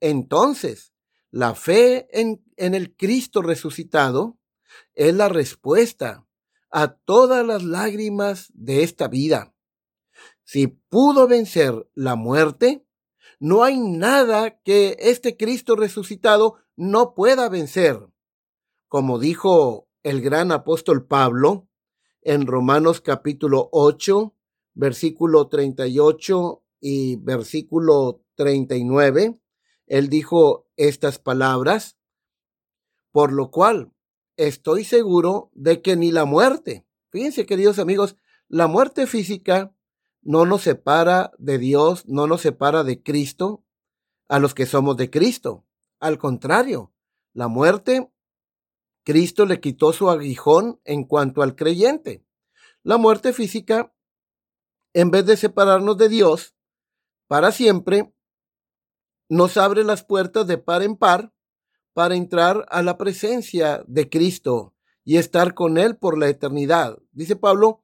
Entonces, 0.00 0.92
la 1.30 1.54
fe 1.54 2.08
en, 2.12 2.44
en 2.56 2.74
el 2.74 2.94
Cristo 2.94 3.42
resucitado 3.42 4.38
es 4.94 5.14
la 5.14 5.28
respuesta 5.28 6.26
a 6.70 6.94
todas 6.94 7.46
las 7.46 7.62
lágrimas 7.62 8.50
de 8.54 8.82
esta 8.82 9.08
vida. 9.08 9.54
Si 10.44 10.66
pudo 10.66 11.28
vencer 11.28 11.88
la 11.94 12.14
muerte, 12.14 12.84
no 13.38 13.64
hay 13.64 13.78
nada 13.78 14.60
que 14.62 14.96
este 15.00 15.36
Cristo 15.36 15.76
resucitado 15.76 16.56
no 16.76 17.14
pueda 17.14 17.48
vencer. 17.48 18.11
Como 18.92 19.18
dijo 19.18 19.88
el 20.02 20.20
gran 20.20 20.52
apóstol 20.52 21.06
Pablo 21.06 21.66
en 22.20 22.46
Romanos 22.46 23.00
capítulo 23.00 23.70
8, 23.72 24.36
versículo 24.74 25.48
38 25.48 26.62
y 26.78 27.16
versículo 27.16 28.22
39, 28.34 29.40
él 29.86 30.08
dijo 30.10 30.68
estas 30.76 31.18
palabras, 31.18 31.96
por 33.12 33.32
lo 33.32 33.50
cual 33.50 33.94
estoy 34.36 34.84
seguro 34.84 35.50
de 35.54 35.80
que 35.80 35.96
ni 35.96 36.10
la 36.10 36.26
muerte, 36.26 36.86
fíjense 37.08 37.46
queridos 37.46 37.78
amigos, 37.78 38.16
la 38.46 38.66
muerte 38.66 39.06
física 39.06 39.74
no 40.20 40.44
nos 40.44 40.60
separa 40.60 41.32
de 41.38 41.56
Dios, 41.56 42.06
no 42.08 42.26
nos 42.26 42.42
separa 42.42 42.84
de 42.84 43.02
Cristo 43.02 43.64
a 44.28 44.38
los 44.38 44.52
que 44.52 44.66
somos 44.66 44.98
de 44.98 45.08
Cristo. 45.08 45.64
Al 45.98 46.18
contrario, 46.18 46.92
la 47.32 47.48
muerte, 47.48 48.11
Cristo 49.04 49.46
le 49.46 49.60
quitó 49.60 49.92
su 49.92 50.10
aguijón 50.10 50.80
en 50.84 51.04
cuanto 51.04 51.42
al 51.42 51.56
creyente. 51.56 52.24
La 52.82 52.96
muerte 52.96 53.32
física 53.32 53.92
en 54.94 55.10
vez 55.10 55.26
de 55.26 55.36
separarnos 55.36 55.96
de 55.96 56.08
Dios 56.08 56.54
para 57.26 57.52
siempre, 57.52 58.12
nos 59.28 59.56
abre 59.56 59.84
las 59.84 60.04
puertas 60.04 60.46
de 60.46 60.58
par 60.58 60.82
en 60.82 60.96
par 60.96 61.32
para 61.94 62.14
entrar 62.14 62.66
a 62.68 62.82
la 62.82 62.98
presencia 62.98 63.84
de 63.86 64.10
Cristo 64.10 64.74
y 65.04 65.16
estar 65.16 65.54
con 65.54 65.78
Él 65.78 65.96
por 65.96 66.18
la 66.18 66.28
eternidad. 66.28 66.98
Dice 67.12 67.36
Pablo, 67.36 67.82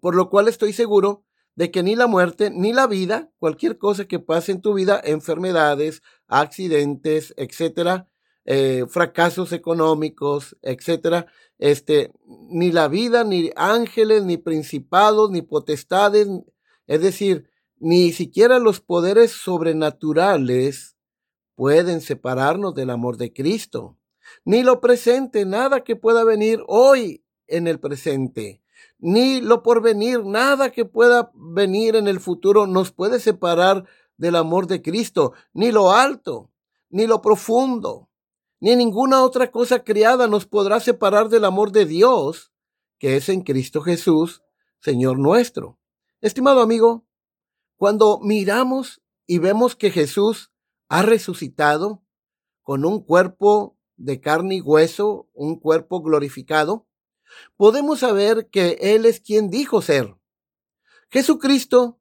por 0.00 0.14
lo 0.14 0.28
cual 0.28 0.48
estoy 0.48 0.72
seguro 0.72 1.24
de 1.54 1.70
que 1.70 1.82
ni 1.82 1.96
la 1.96 2.06
muerte 2.06 2.50
ni 2.50 2.72
la 2.72 2.86
vida, 2.86 3.30
cualquier 3.38 3.78
cosa 3.78 4.04
que 4.04 4.18
pase 4.18 4.52
en 4.52 4.60
tu 4.60 4.74
vida, 4.74 5.00
enfermedades, 5.02 6.02
accidentes, 6.26 7.32
etcétera, 7.36 8.09
eh, 8.52 8.84
fracasos 8.88 9.52
económicos, 9.52 10.56
etcétera, 10.60 11.28
este, 11.60 12.10
ni 12.26 12.72
la 12.72 12.88
vida, 12.88 13.22
ni 13.22 13.52
ángeles, 13.54 14.24
ni 14.24 14.38
principados, 14.38 15.30
ni 15.30 15.40
potestades, 15.40 16.26
es 16.88 17.00
decir, 17.00 17.48
ni 17.78 18.10
siquiera 18.10 18.58
los 18.58 18.80
poderes 18.80 19.30
sobrenaturales 19.30 20.96
pueden 21.54 22.00
separarnos 22.00 22.74
del 22.74 22.90
amor 22.90 23.18
de 23.18 23.32
Cristo, 23.32 23.96
ni 24.44 24.64
lo 24.64 24.80
presente, 24.80 25.46
nada 25.46 25.84
que 25.84 25.94
pueda 25.94 26.24
venir 26.24 26.60
hoy 26.66 27.22
en 27.46 27.68
el 27.68 27.78
presente, 27.78 28.64
ni 28.98 29.40
lo 29.40 29.62
por 29.62 29.80
venir, 29.80 30.24
nada 30.24 30.72
que 30.72 30.84
pueda 30.84 31.30
venir 31.34 31.94
en 31.94 32.08
el 32.08 32.18
futuro 32.18 32.66
nos 32.66 32.90
puede 32.90 33.20
separar 33.20 33.84
del 34.16 34.34
amor 34.34 34.66
de 34.66 34.82
Cristo, 34.82 35.34
ni 35.52 35.70
lo 35.70 35.92
alto, 35.92 36.50
ni 36.88 37.06
lo 37.06 37.22
profundo, 37.22 38.09
ni 38.60 38.76
ninguna 38.76 39.22
otra 39.22 39.50
cosa 39.50 39.82
creada 39.84 40.26
nos 40.28 40.44
podrá 40.44 40.80
separar 40.80 41.30
del 41.30 41.46
amor 41.46 41.72
de 41.72 41.86
Dios, 41.86 42.52
que 42.98 43.16
es 43.16 43.30
en 43.30 43.40
Cristo 43.40 43.80
Jesús, 43.80 44.42
Señor 44.80 45.18
nuestro. 45.18 45.78
Estimado 46.20 46.60
amigo, 46.60 47.06
cuando 47.76 48.20
miramos 48.20 49.00
y 49.26 49.38
vemos 49.38 49.76
que 49.76 49.90
Jesús 49.90 50.52
ha 50.88 51.00
resucitado 51.02 52.02
con 52.62 52.84
un 52.84 53.02
cuerpo 53.02 53.78
de 53.96 54.20
carne 54.20 54.56
y 54.56 54.60
hueso, 54.60 55.30
un 55.32 55.58
cuerpo 55.58 56.02
glorificado, 56.02 56.86
podemos 57.56 58.00
saber 58.00 58.50
que 58.50 58.76
Él 58.80 59.06
es 59.06 59.20
quien 59.20 59.48
dijo 59.48 59.80
ser. 59.80 60.16
Jesucristo 61.08 61.98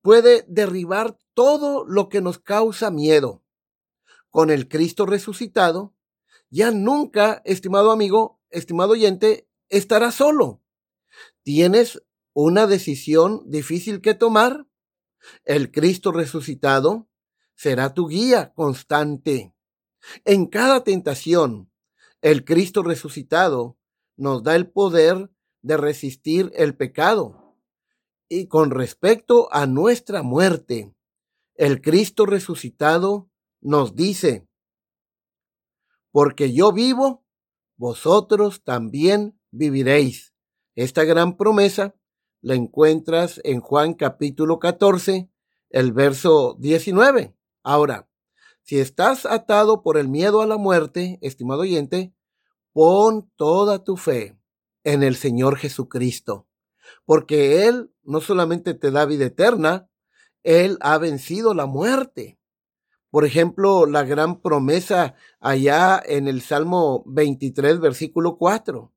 puede 0.00 0.44
derribar 0.46 1.18
todo 1.34 1.84
lo 1.84 2.08
que 2.08 2.20
nos 2.20 2.38
causa 2.38 2.92
miedo. 2.92 3.42
Con 4.30 4.50
el 4.50 4.68
Cristo 4.68 5.06
resucitado, 5.06 5.95
ya 6.50 6.70
nunca, 6.70 7.42
estimado 7.44 7.90
amigo, 7.90 8.40
estimado 8.50 8.92
oyente, 8.92 9.48
estarás 9.68 10.14
solo. 10.14 10.62
Tienes 11.42 12.02
una 12.32 12.66
decisión 12.66 13.42
difícil 13.46 14.00
que 14.00 14.14
tomar 14.14 14.66
el 15.44 15.70
Cristo 15.70 16.12
resucitado 16.12 17.08
será 17.54 17.94
tu 17.94 18.08
guía 18.08 18.52
constante. 18.54 19.54
En 20.24 20.46
cada 20.46 20.84
tentación, 20.84 21.72
el 22.20 22.44
Cristo 22.44 22.82
resucitado 22.82 23.78
nos 24.16 24.42
da 24.42 24.54
el 24.56 24.70
poder 24.70 25.30
de 25.62 25.76
resistir 25.76 26.52
el 26.54 26.76
pecado. 26.76 27.56
Y 28.28 28.48
con 28.48 28.70
respecto 28.70 29.48
a 29.52 29.66
nuestra 29.66 30.22
muerte, 30.22 30.94
el 31.54 31.80
Cristo 31.80 32.26
resucitado 32.26 33.30
nos 33.60 33.94
dice, 33.94 34.46
porque 36.16 36.54
yo 36.54 36.72
vivo, 36.72 37.26
vosotros 37.76 38.64
también 38.64 39.38
viviréis. 39.50 40.32
Esta 40.74 41.04
gran 41.04 41.36
promesa 41.36 41.94
la 42.40 42.54
encuentras 42.54 43.38
en 43.44 43.60
Juan 43.60 43.92
capítulo 43.92 44.58
14, 44.58 45.30
el 45.68 45.92
verso 45.92 46.56
19. 46.58 47.36
Ahora, 47.62 48.08
si 48.62 48.78
estás 48.78 49.26
atado 49.26 49.82
por 49.82 49.98
el 49.98 50.08
miedo 50.08 50.40
a 50.40 50.46
la 50.46 50.56
muerte, 50.56 51.18
estimado 51.20 51.60
oyente, 51.60 52.14
pon 52.72 53.30
toda 53.36 53.84
tu 53.84 53.98
fe 53.98 54.40
en 54.84 55.02
el 55.02 55.16
Señor 55.16 55.58
Jesucristo, 55.58 56.48
porque 57.04 57.66
Él 57.66 57.92
no 58.04 58.22
solamente 58.22 58.72
te 58.72 58.90
da 58.90 59.04
vida 59.04 59.26
eterna, 59.26 59.90
Él 60.44 60.78
ha 60.80 60.96
vencido 60.96 61.52
la 61.52 61.66
muerte. 61.66 62.40
Por 63.10 63.24
ejemplo, 63.24 63.86
la 63.86 64.02
gran 64.04 64.40
promesa 64.40 65.14
allá 65.40 66.02
en 66.04 66.28
el 66.28 66.42
Salmo 66.42 67.02
23, 67.06 67.80
versículo 67.80 68.36
4. 68.36 68.92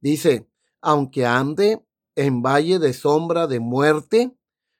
Dice, 0.00 0.48
aunque 0.80 1.26
ande 1.26 1.84
en 2.14 2.42
valle 2.42 2.78
de 2.78 2.92
sombra 2.92 3.46
de 3.46 3.60
muerte, 3.60 4.36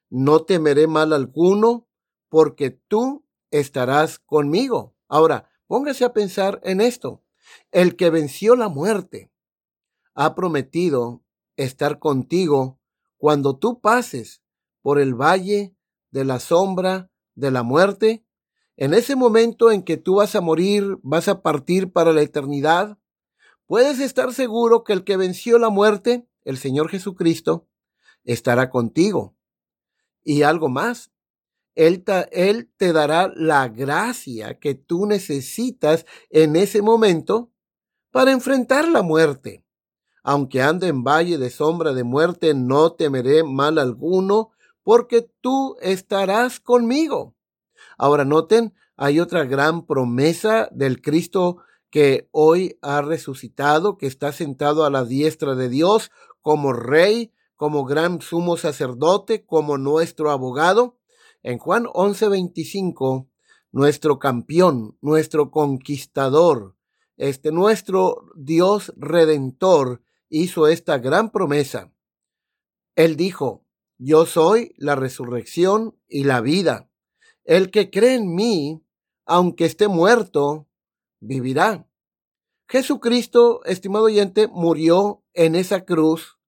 no 0.08 0.44
temeré 0.44 0.86
mal 0.86 1.12
alguno, 1.12 1.88
porque 2.28 2.70
tú 2.70 3.24
estarás 3.50 4.18
conmigo. 4.18 4.94
Ahora, 5.08 5.48
póngase 5.66 6.04
a 6.04 6.12
pensar 6.12 6.60
en 6.64 6.80
esto. 6.80 7.22
El 7.70 7.96
que 7.96 8.10
venció 8.10 8.56
la 8.56 8.68
muerte 8.68 9.32
ha 10.14 10.34
prometido 10.34 11.22
estar 11.56 11.98
contigo 11.98 12.80
cuando 13.16 13.58
tú 13.58 13.80
pases 13.80 14.42
por 14.82 14.98
el 14.98 15.14
valle 15.14 15.76
de 16.10 16.24
la 16.24 16.40
sombra 16.40 17.10
de 17.34 17.50
la 17.50 17.62
muerte. 17.62 18.25
En 18.76 18.92
ese 18.92 19.16
momento 19.16 19.70
en 19.70 19.82
que 19.82 19.96
tú 19.96 20.16
vas 20.16 20.34
a 20.34 20.40
morir, 20.40 20.98
vas 21.02 21.28
a 21.28 21.42
partir 21.42 21.92
para 21.92 22.12
la 22.12 22.22
eternidad, 22.22 22.98
puedes 23.66 24.00
estar 24.00 24.34
seguro 24.34 24.84
que 24.84 24.92
el 24.92 25.04
que 25.04 25.16
venció 25.16 25.58
la 25.58 25.70
muerte 25.70 26.28
el 26.44 26.58
Señor 26.58 26.88
Jesucristo 26.88 27.68
estará 28.24 28.70
contigo. 28.70 29.36
Y 30.22 30.42
algo 30.42 30.68
más, 30.68 31.12
él, 31.74 32.04
te 32.04 32.92
dará 32.92 33.32
la 33.34 33.68
gracia 33.68 34.58
que 34.58 34.74
tú 34.74 35.06
necesitas 35.06 36.06
en 36.30 36.56
ese 36.56 36.82
momento 36.82 37.52
para 38.10 38.32
enfrentar 38.32 38.88
la 38.88 39.02
muerte. 39.02 39.64
Aunque 40.22 40.62
ande 40.62 40.88
en 40.88 41.04
valle 41.04 41.38
de 41.38 41.50
sombra 41.50 41.92
de 41.92 42.02
muerte, 42.02 42.54
no 42.54 42.92
temeré 42.92 43.44
mal 43.44 43.78
alguno, 43.78 44.50
porque 44.82 45.30
tú 45.40 45.76
estarás 45.80 46.60
conmigo. 46.60 47.35
Ahora 47.96 48.24
noten, 48.24 48.74
hay 48.96 49.20
otra 49.20 49.44
gran 49.44 49.86
promesa 49.86 50.68
del 50.72 51.00
Cristo 51.00 51.58
que 51.90 52.28
hoy 52.30 52.78
ha 52.82 53.02
resucitado, 53.02 53.96
que 53.96 54.06
está 54.06 54.32
sentado 54.32 54.84
a 54.84 54.90
la 54.90 55.04
diestra 55.04 55.54
de 55.54 55.68
Dios, 55.68 56.10
como 56.40 56.72
rey, 56.72 57.32
como 57.56 57.84
gran 57.84 58.20
sumo 58.20 58.56
sacerdote, 58.56 59.46
como 59.46 59.78
nuestro 59.78 60.30
abogado. 60.30 60.98
En 61.42 61.58
Juan 61.58 61.86
11:25, 61.86 63.28
nuestro 63.72 64.18
campeón, 64.18 64.96
nuestro 65.00 65.50
conquistador, 65.50 66.76
este 67.16 67.50
nuestro 67.50 68.26
Dios 68.36 68.92
redentor 68.96 70.02
hizo 70.28 70.66
esta 70.66 70.98
gran 70.98 71.30
promesa. 71.30 71.92
Él 72.94 73.16
dijo, 73.16 73.64
yo 73.98 74.26
soy 74.26 74.74
la 74.76 74.96
resurrección 74.96 75.96
y 76.08 76.24
la 76.24 76.40
vida. 76.40 76.90
El 77.46 77.70
que 77.70 77.90
cree 77.90 78.14
en 78.14 78.34
mí, 78.34 78.84
aunque 79.24 79.66
esté 79.66 79.86
muerto, 79.86 80.68
vivirá. 81.20 81.88
Jesucristo, 82.68 83.64
estimado 83.64 84.06
oyente, 84.06 84.48
murió 84.48 85.22
en 85.32 85.54
esa 85.54 85.84
cruz 85.84 86.38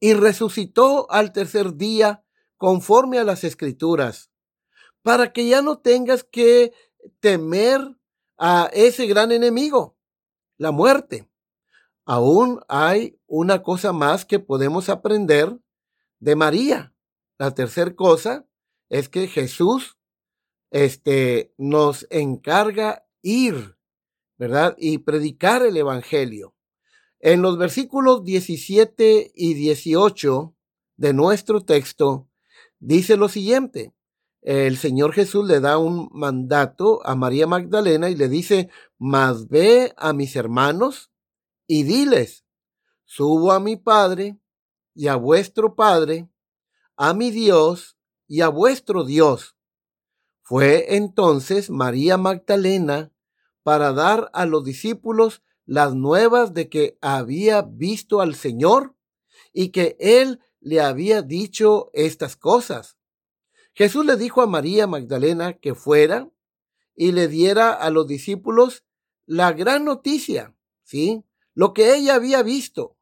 y 0.00 0.14
resucitó 0.14 1.10
al 1.10 1.32
tercer 1.32 1.76
día 1.76 2.24
conforme 2.56 3.18
a 3.18 3.24
las 3.24 3.44
escrituras, 3.44 4.30
para 5.02 5.34
que 5.34 5.46
ya 5.46 5.60
no 5.60 5.78
tengas 5.78 6.24
que 6.24 6.72
temer 7.20 7.98
a 8.38 8.70
ese 8.72 9.06
gran 9.06 9.32
enemigo, 9.32 9.98
la 10.56 10.70
muerte. 10.70 11.30
Aún 12.06 12.60
hay 12.66 13.20
una 13.26 13.62
cosa 13.62 13.92
más 13.92 14.24
que 14.24 14.38
podemos 14.38 14.88
aprender 14.88 15.60
de 16.18 16.34
María. 16.34 16.94
La 17.38 17.54
tercera 17.54 17.94
cosa 17.94 18.46
es 18.88 19.10
que 19.10 19.28
Jesús 19.28 19.98
este, 20.70 21.52
nos 21.58 22.06
encarga 22.10 23.06
ir, 23.22 23.76
¿verdad? 24.38 24.76
Y 24.78 24.98
predicar 24.98 25.62
el 25.62 25.76
Evangelio. 25.76 26.54
En 27.18 27.42
los 27.42 27.58
versículos 27.58 28.24
17 28.24 29.32
y 29.34 29.54
18 29.54 30.54
de 30.96 31.12
nuestro 31.12 31.60
texto 31.60 32.28
dice 32.78 33.16
lo 33.16 33.28
siguiente. 33.28 33.92
El 34.42 34.78
Señor 34.78 35.12
Jesús 35.12 35.46
le 35.46 35.60
da 35.60 35.76
un 35.76 36.08
mandato 36.12 37.06
a 37.06 37.14
María 37.14 37.46
Magdalena 37.46 38.08
y 38.08 38.14
le 38.14 38.28
dice, 38.28 38.70
mas 38.98 39.48
ve 39.48 39.92
a 39.98 40.14
mis 40.14 40.34
hermanos 40.34 41.10
y 41.66 41.82
diles, 41.82 42.46
subo 43.04 43.52
a 43.52 43.60
mi 43.60 43.76
Padre 43.76 44.38
y 44.94 45.08
a 45.08 45.16
vuestro 45.16 45.74
Padre, 45.74 46.30
a 46.96 47.12
mi 47.12 47.30
Dios 47.30 47.98
y 48.26 48.40
a 48.40 48.48
vuestro 48.48 49.04
Dios. 49.04 49.56
Fue 50.50 50.96
entonces 50.96 51.70
María 51.70 52.16
Magdalena 52.16 53.12
para 53.62 53.92
dar 53.92 54.32
a 54.34 54.46
los 54.46 54.64
discípulos 54.64 55.44
las 55.64 55.94
nuevas 55.94 56.54
de 56.54 56.68
que 56.68 56.98
había 57.00 57.62
visto 57.62 58.20
al 58.20 58.34
Señor 58.34 58.96
y 59.52 59.68
que 59.68 59.96
Él 60.00 60.40
le 60.58 60.80
había 60.80 61.22
dicho 61.22 61.90
estas 61.92 62.34
cosas. 62.34 62.98
Jesús 63.74 64.04
le 64.04 64.16
dijo 64.16 64.42
a 64.42 64.48
María 64.48 64.88
Magdalena 64.88 65.52
que 65.52 65.76
fuera 65.76 66.28
y 66.96 67.12
le 67.12 67.28
diera 67.28 67.72
a 67.72 67.88
los 67.90 68.08
discípulos 68.08 68.84
la 69.26 69.52
gran 69.52 69.84
noticia, 69.84 70.56
¿sí? 70.82 71.24
Lo 71.54 71.72
que 71.72 71.94
ella 71.94 72.16
había 72.16 72.42
visto. 72.42 72.96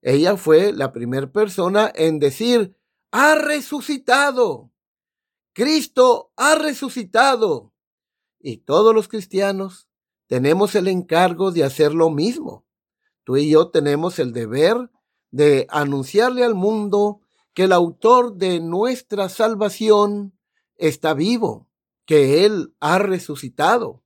Ella 0.00 0.38
fue 0.38 0.72
la 0.72 0.90
primera 0.94 1.30
persona 1.30 1.92
en 1.94 2.18
decir, 2.18 2.78
ha 3.10 3.34
resucitado. 3.34 4.70
Cristo 5.52 6.32
ha 6.36 6.54
resucitado. 6.54 7.72
Y 8.40 8.58
todos 8.58 8.94
los 8.94 9.08
cristianos 9.08 9.88
tenemos 10.26 10.74
el 10.74 10.88
encargo 10.88 11.50
de 11.50 11.64
hacer 11.64 11.94
lo 11.94 12.10
mismo. 12.10 12.64
Tú 13.24 13.36
y 13.36 13.50
yo 13.50 13.70
tenemos 13.70 14.18
el 14.18 14.32
deber 14.32 14.90
de 15.30 15.66
anunciarle 15.70 16.44
al 16.44 16.54
mundo 16.54 17.20
que 17.54 17.64
el 17.64 17.72
autor 17.72 18.36
de 18.36 18.60
nuestra 18.60 19.28
salvación 19.28 20.38
está 20.76 21.12
vivo, 21.14 21.68
que 22.06 22.44
Él 22.44 22.74
ha 22.80 22.98
resucitado. 22.98 24.02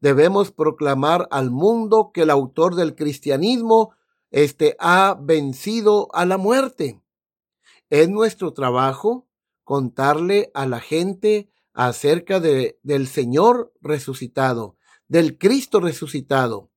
Debemos 0.00 0.52
proclamar 0.52 1.26
al 1.30 1.50
mundo 1.50 2.12
que 2.14 2.22
el 2.22 2.30
autor 2.30 2.76
del 2.76 2.94
cristianismo 2.94 3.94
este, 4.30 4.76
ha 4.78 5.16
vencido 5.20 6.08
a 6.12 6.24
la 6.24 6.38
muerte. 6.38 7.02
Es 7.90 8.08
nuestro 8.08 8.52
trabajo 8.52 9.26
contarle 9.72 10.50
a 10.52 10.66
la 10.66 10.80
gente 10.80 11.50
acerca 11.72 12.40
de, 12.40 12.78
del 12.82 13.06
Señor 13.08 13.72
resucitado, 13.80 14.76
del 15.08 15.38
Cristo 15.38 15.80
resucitado, 15.80 16.70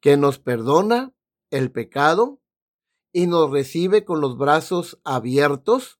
que 0.00 0.18
nos 0.18 0.38
perdona 0.38 1.14
el 1.48 1.72
pecado 1.72 2.42
y 3.10 3.26
nos 3.26 3.50
recibe 3.50 4.04
con 4.04 4.20
los 4.20 4.36
brazos 4.36 5.00
abiertos, 5.02 5.98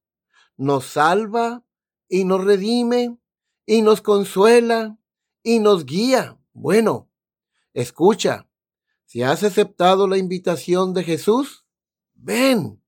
nos 0.59 0.85
salva 0.85 1.65
y 2.07 2.27
nos 2.27 2.45
redime 2.45 3.17
y 3.65 3.81
nos 3.81 4.03
consuela 4.03 4.99
y 5.43 5.59
nos 5.59 5.87
guía. 5.87 6.39
Bueno, 6.53 7.09
escucha, 7.73 8.47
si 9.07 9.23
has 9.23 9.43
aceptado 9.43 10.07
la 10.07 10.19
invitación 10.19 10.93
de 10.93 11.03
Jesús, 11.03 11.65
ven. 12.13 12.85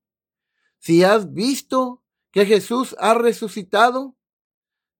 Si 0.77 1.03
has 1.03 1.33
visto 1.33 2.03
que 2.35 2.45
Jesús 2.45 2.97
ha 2.99 3.13
resucitado, 3.13 4.17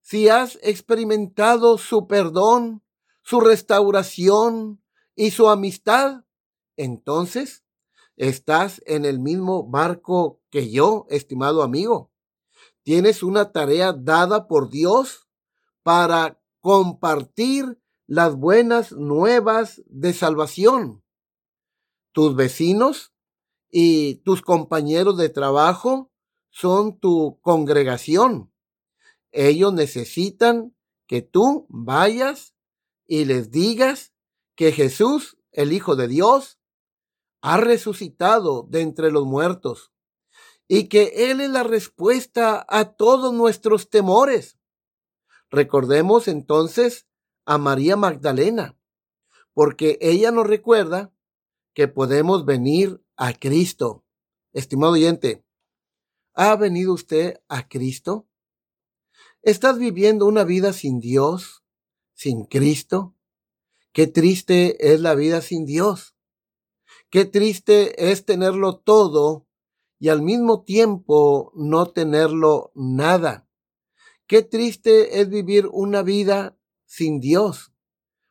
si 0.00 0.30
has 0.30 0.58
experimentado 0.62 1.76
su 1.76 2.06
perdón, 2.06 2.82
su 3.22 3.40
restauración 3.40 4.82
y 5.14 5.32
su 5.32 5.50
amistad, 5.50 6.24
entonces 6.78 7.62
estás 8.16 8.80
en 8.86 9.04
el 9.04 9.18
mismo 9.18 9.68
barco 9.68 10.40
que 10.48 10.70
yo, 10.70 11.04
estimado 11.10 11.62
amigo. 11.62 12.10
Tienes 12.82 13.22
una 13.22 13.52
tarea 13.52 13.92
dada 13.92 14.48
por 14.48 14.70
Dios 14.70 15.28
para 15.82 16.40
compartir 16.60 17.78
las 18.06 18.34
buenas 18.34 18.92
nuevas 18.92 19.82
de 19.88 20.14
salvación. 20.14 21.04
Tus 22.12 22.34
vecinos 22.34 23.12
y 23.70 24.22
tus 24.24 24.40
compañeros 24.40 25.18
de 25.18 25.28
trabajo 25.28 26.10
son 26.58 26.98
tu 26.98 27.38
congregación. 27.42 28.50
Ellos 29.30 29.74
necesitan 29.74 30.74
que 31.06 31.20
tú 31.20 31.66
vayas 31.68 32.54
y 33.06 33.26
les 33.26 33.50
digas 33.50 34.14
que 34.54 34.72
Jesús, 34.72 35.36
el 35.52 35.74
Hijo 35.74 35.96
de 35.96 36.08
Dios, 36.08 36.58
ha 37.42 37.58
resucitado 37.58 38.66
de 38.70 38.80
entre 38.80 39.10
los 39.10 39.26
muertos 39.26 39.92
y 40.66 40.88
que 40.88 41.30
Él 41.30 41.42
es 41.42 41.50
la 41.50 41.62
respuesta 41.62 42.64
a 42.70 42.94
todos 42.94 43.34
nuestros 43.34 43.90
temores. 43.90 44.58
Recordemos 45.50 46.26
entonces 46.26 47.06
a 47.44 47.58
María 47.58 47.96
Magdalena, 47.96 48.78
porque 49.52 49.98
ella 50.00 50.30
nos 50.30 50.46
recuerda 50.46 51.12
que 51.74 51.86
podemos 51.86 52.46
venir 52.46 53.04
a 53.14 53.34
Cristo. 53.34 54.06
Estimado 54.54 54.94
oyente, 54.94 55.45
¿ha 56.36 56.54
venido 56.54 56.92
usted 56.92 57.40
a 57.48 57.66
Cristo? 57.66 58.28
¿Estás 59.42 59.78
viviendo 59.78 60.26
una 60.26 60.44
vida 60.44 60.72
sin 60.74 61.00
Dios, 61.00 61.64
sin 62.12 62.44
Cristo? 62.44 63.14
Qué 63.92 64.06
triste 64.06 64.92
es 64.92 65.00
la 65.00 65.14
vida 65.14 65.40
sin 65.40 65.64
Dios. 65.64 66.14
Qué 67.08 67.24
triste 67.24 68.10
es 68.10 68.26
tenerlo 68.26 68.76
todo 68.76 69.46
y 69.98 70.10
al 70.10 70.20
mismo 70.20 70.62
tiempo 70.62 71.52
no 71.54 71.90
tenerlo 71.92 72.70
nada. 72.74 73.48
Qué 74.26 74.42
triste 74.42 75.20
es 75.20 75.30
vivir 75.30 75.66
una 75.72 76.02
vida 76.02 76.58
sin 76.84 77.20
Dios, 77.20 77.72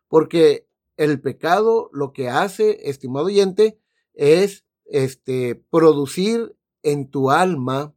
porque 0.07 0.69
el 0.97 1.19
pecado 1.21 1.89
lo 1.91 2.13
que 2.13 2.29
hace, 2.29 2.87
estimado 2.89 3.25
oyente, 3.25 3.81
es 4.13 4.63
este 4.85 5.55
producir 5.55 6.55
en 6.83 7.09
tu 7.09 7.31
alma 7.31 7.94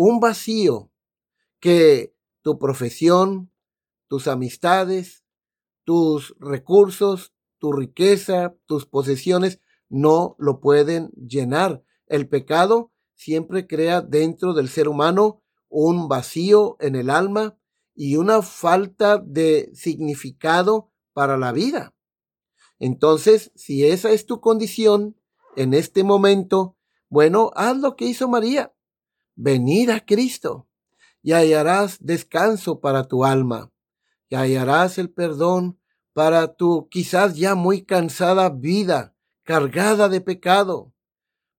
un 0.00 0.20
vacío 0.20 0.92
que 1.58 2.14
tu 2.42 2.56
profesión, 2.60 3.50
tus 4.06 4.28
amistades, 4.28 5.24
tus 5.82 6.36
recursos, 6.38 7.34
tu 7.58 7.72
riqueza, 7.72 8.54
tus 8.66 8.86
posesiones 8.86 9.60
no 9.88 10.36
lo 10.38 10.60
pueden 10.60 11.10
llenar. 11.16 11.82
El 12.06 12.28
pecado 12.28 12.92
siempre 13.16 13.66
crea 13.66 14.00
dentro 14.00 14.54
del 14.54 14.68
ser 14.68 14.86
humano 14.86 15.42
un 15.68 16.06
vacío 16.06 16.76
en 16.78 16.94
el 16.94 17.10
alma 17.10 17.58
y 17.92 18.14
una 18.14 18.42
falta 18.42 19.18
de 19.18 19.68
significado 19.74 20.92
para 21.12 21.36
la 21.36 21.50
vida. 21.50 21.92
Entonces, 22.78 23.50
si 23.56 23.84
esa 23.84 24.12
es 24.12 24.26
tu 24.26 24.40
condición 24.40 25.16
en 25.56 25.74
este 25.74 26.04
momento, 26.04 26.76
bueno, 27.08 27.50
haz 27.56 27.76
lo 27.76 27.96
que 27.96 28.04
hizo 28.04 28.28
María. 28.28 28.72
Venir 29.40 29.92
a 29.92 30.04
Cristo 30.04 30.66
y 31.22 31.30
hallarás 31.30 31.98
descanso 32.04 32.80
para 32.80 33.06
tu 33.06 33.24
alma, 33.24 33.70
y 34.28 34.34
hallarás 34.34 34.98
el 34.98 35.10
perdón 35.10 35.78
para 36.12 36.56
tu 36.56 36.88
quizás 36.88 37.36
ya 37.36 37.54
muy 37.54 37.82
cansada 37.82 38.50
vida, 38.50 39.14
cargada 39.44 40.08
de 40.08 40.20
pecado. 40.20 40.92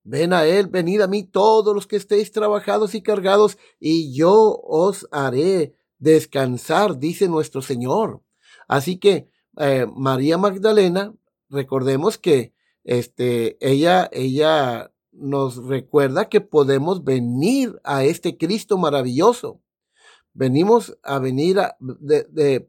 Ven 0.04 0.34
a 0.34 0.46
Él, 0.46 0.68
venid 0.68 1.00
a 1.00 1.08
mí 1.08 1.24
todos 1.24 1.74
los 1.74 1.88
que 1.88 1.96
estéis 1.96 2.34
trabajados 2.34 2.96
y 2.96 3.02
cargados, 3.02 3.58
y 3.80 4.13
yo 4.13 4.60
os 4.62 5.08
haré 5.12 5.74
descansar, 6.00 7.00
dice 7.00 7.30
nuestro 7.30 7.62
Señor. 7.62 8.22
Así 8.68 8.98
que 8.98 9.30
eh, 9.58 9.88
María 9.96 10.38
Magdalena, 10.38 11.15
recordemos 11.48 12.18
que 12.18 12.54
este, 12.84 13.58
ella, 13.65 14.10
ella 14.12 14.92
nos 15.20 15.66
recuerda 15.66 16.30
que 16.30 16.42
podemos 16.42 17.04
venir 17.04 17.80
a 17.84 18.04
este 18.04 18.38
Cristo 18.38 18.78
maravilloso. 18.78 19.62
Venimos 20.34 20.98
a 21.04 21.20
venir 21.20 21.60
a, 21.60 21.78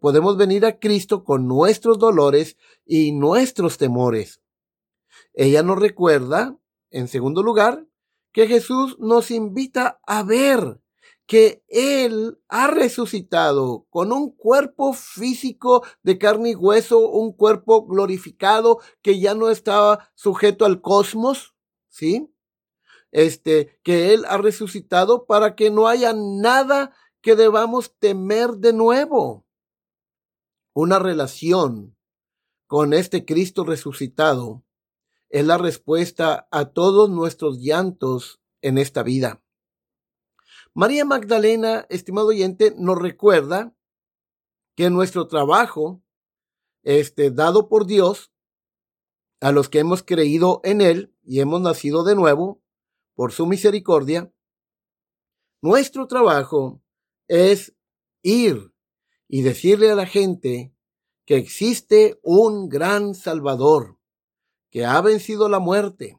podemos 0.01 0.37
venir 0.37 0.65
a 0.65 0.79
Cristo 0.79 1.25
con 1.25 1.47
nuestros 1.47 1.99
dolores 1.99 2.57
y 2.85 3.13
nuestros 3.13 3.79
temores. 3.79 4.41
Ella 5.35 5.63
nos 5.63 5.79
recuerda, 5.79 6.59
en 6.91 7.09
segundo 7.09 7.43
lugar, 7.43 7.87
que 8.33 8.47
Jesús 8.47 8.97
nos 8.99 9.31
invita 9.31 10.01
a 10.07 10.23
ver 10.23 10.81
que 11.31 11.63
Él 11.69 12.41
ha 12.49 12.67
resucitado 12.67 13.87
con 13.89 14.11
un 14.11 14.33
cuerpo 14.33 14.93
físico 14.93 15.85
de 16.03 16.19
carne 16.19 16.51
y 16.51 16.55
hueso, 16.57 17.09
un 17.09 17.33
cuerpo 17.33 17.87
glorificado 17.87 18.81
que 19.01 19.21
ya 19.21 19.37
no 19.37 19.49
estaba 19.49 20.11
sujeto 20.17 20.65
al 20.65 20.81
cosmos, 20.81 21.55
¿sí? 21.89 22.29
Este, 23.13 23.79
que 23.83 24.13
Él 24.15 24.25
ha 24.29 24.39
resucitado 24.39 25.27
para 25.27 25.55
que 25.55 25.71
no 25.71 25.89
haya 25.89 26.13
nada 26.15 26.95
que 27.21 27.37
debamos 27.37 27.97
temer 27.99 28.53
de 28.53 28.73
nuevo. 28.73 29.47
Una 30.73 30.99
relación 30.99 31.97
con 32.67 32.93
este 32.93 33.25
Cristo 33.25 33.65
resucitado 33.65 34.65
es 35.29 35.45
la 35.45 35.59
respuesta 35.59 36.49
a 36.51 36.67
todos 36.67 37.11
nuestros 37.11 37.59
llantos 37.59 38.41
en 38.63 38.79
esta 38.79 39.03
vida. 39.03 39.43
María 40.73 41.05
Magdalena, 41.05 41.87
estimado 41.89 42.29
oyente, 42.29 42.75
nos 42.77 42.99
recuerda 42.99 43.75
que 44.77 44.89
nuestro 44.89 45.27
trabajo, 45.27 46.03
este, 46.83 47.31
dado 47.31 47.69
por 47.69 47.87
Dios, 47.87 48.33
a 49.41 49.53
los 49.53 49.69
que 49.69 49.81
hemos 49.81 50.03
creído 50.03 50.61
en 50.65 50.81
Él 50.81 51.15
y 51.23 51.41
hemos 51.41 51.61
nacido 51.61 52.05
de 52.05 52.15
nuevo, 52.15 52.60
por 53.21 53.33
su 53.33 53.45
misericordia, 53.45 54.33
nuestro 55.61 56.07
trabajo 56.07 56.81
es 57.29 57.77
ir 58.23 58.73
y 59.29 59.43
decirle 59.43 59.91
a 59.91 59.95
la 59.95 60.07
gente 60.07 60.75
que 61.27 61.37
existe 61.37 62.19
un 62.23 62.71
gran 62.71 63.15
Salvador, 63.15 63.99
que 64.71 64.87
ha 64.87 64.99
vencido 65.03 65.51
la 65.51 65.59
muerte, 65.59 66.19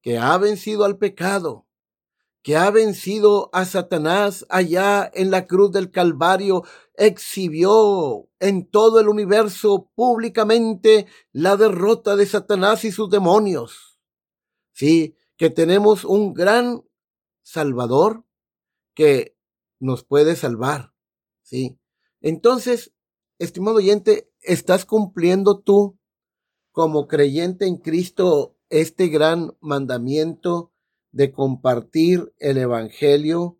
que 0.00 0.16
ha 0.16 0.38
vencido 0.38 0.84
al 0.84 0.96
pecado, 0.96 1.66
que 2.40 2.56
ha 2.56 2.70
vencido 2.70 3.50
a 3.52 3.64
Satanás 3.64 4.46
allá 4.48 5.10
en 5.12 5.32
la 5.32 5.48
cruz 5.48 5.72
del 5.72 5.90
Calvario, 5.90 6.62
exhibió 6.94 8.28
en 8.38 8.64
todo 8.70 9.00
el 9.00 9.08
universo 9.08 9.90
públicamente 9.96 11.08
la 11.32 11.56
derrota 11.56 12.14
de 12.14 12.26
Satanás 12.26 12.84
y 12.84 12.92
sus 12.92 13.10
demonios. 13.10 13.98
Sí, 14.70 15.16
que 15.36 15.50
tenemos 15.50 16.04
un 16.04 16.34
gran 16.34 16.82
Salvador 17.42 18.24
que 18.94 19.36
nos 19.78 20.04
puede 20.04 20.36
salvar. 20.36 20.92
Sí. 21.42 21.78
Entonces, 22.20 22.92
estimado 23.38 23.76
oyente, 23.76 24.32
¿estás 24.40 24.84
cumpliendo 24.84 25.60
tú 25.60 25.98
como 26.72 27.06
creyente 27.06 27.66
en 27.66 27.76
Cristo 27.76 28.56
este 28.68 29.08
gran 29.08 29.56
mandamiento 29.60 30.72
de 31.12 31.32
compartir 31.32 32.34
el 32.38 32.58
Evangelio 32.58 33.58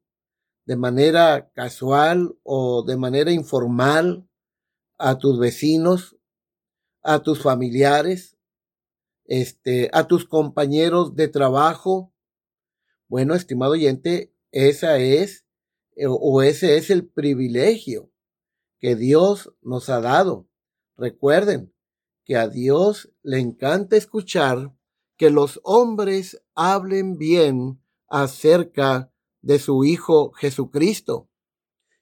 de 0.66 0.76
manera 0.76 1.50
casual 1.54 2.36
o 2.42 2.82
de 2.82 2.96
manera 2.96 3.30
informal 3.30 4.28
a 4.98 5.16
tus 5.18 5.38
vecinos, 5.38 6.16
a 7.02 7.20
tus 7.20 7.40
familiares, 7.40 8.35
este, 9.26 9.90
a 9.92 10.06
tus 10.06 10.24
compañeros 10.24 11.14
de 11.14 11.28
trabajo. 11.28 12.12
Bueno, 13.08 13.34
estimado 13.34 13.72
oyente, 13.72 14.32
esa 14.52 14.98
es 14.98 15.46
eh, 15.96 16.06
o 16.08 16.42
ese 16.42 16.76
es 16.76 16.90
el 16.90 17.06
privilegio 17.06 18.10
que 18.78 18.96
Dios 18.96 19.52
nos 19.62 19.88
ha 19.88 20.00
dado. 20.00 20.48
Recuerden 20.96 21.72
que 22.24 22.36
a 22.36 22.48
Dios 22.48 23.10
le 23.22 23.38
encanta 23.38 23.96
escuchar 23.96 24.74
que 25.16 25.30
los 25.30 25.60
hombres 25.62 26.42
hablen 26.54 27.16
bien 27.16 27.80
acerca 28.08 29.12
de 29.40 29.58
su 29.58 29.84
Hijo 29.84 30.32
Jesucristo. 30.32 31.28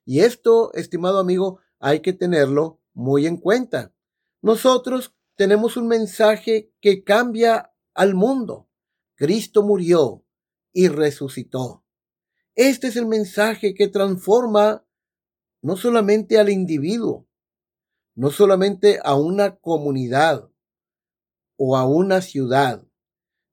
Y 0.05 0.21
esto, 0.21 0.73
estimado 0.75 1.19
amigo, 1.19 1.61
hay 1.79 2.01
que 2.01 2.13
tenerlo 2.13 2.81
muy 2.93 3.27
en 3.27 3.37
cuenta. 3.37 3.95
Nosotros 4.43 5.15
tenemos 5.37 5.77
un 5.77 5.89
mensaje 5.89 6.73
que 6.81 7.03
cambia 7.05 7.73
al 7.95 8.15
mundo. 8.15 8.69
Cristo 9.15 9.63
murió 9.63 10.25
y 10.73 10.89
resucitó. 10.89 11.85
Este 12.55 12.89
es 12.89 12.97
el 12.97 13.07
mensaje 13.07 13.75
que 13.75 13.89
transforma 13.89 14.87
no 15.63 15.77
solamente 15.77 16.39
al 16.39 16.51
individuo, 16.51 17.27
no 18.15 18.31
solamente 18.31 19.01
a 19.03 19.17
una 19.17 19.57
comunidad 19.57 20.51
o 21.57 21.77
a 21.77 21.87
una 21.87 22.21
ciudad, 22.21 22.85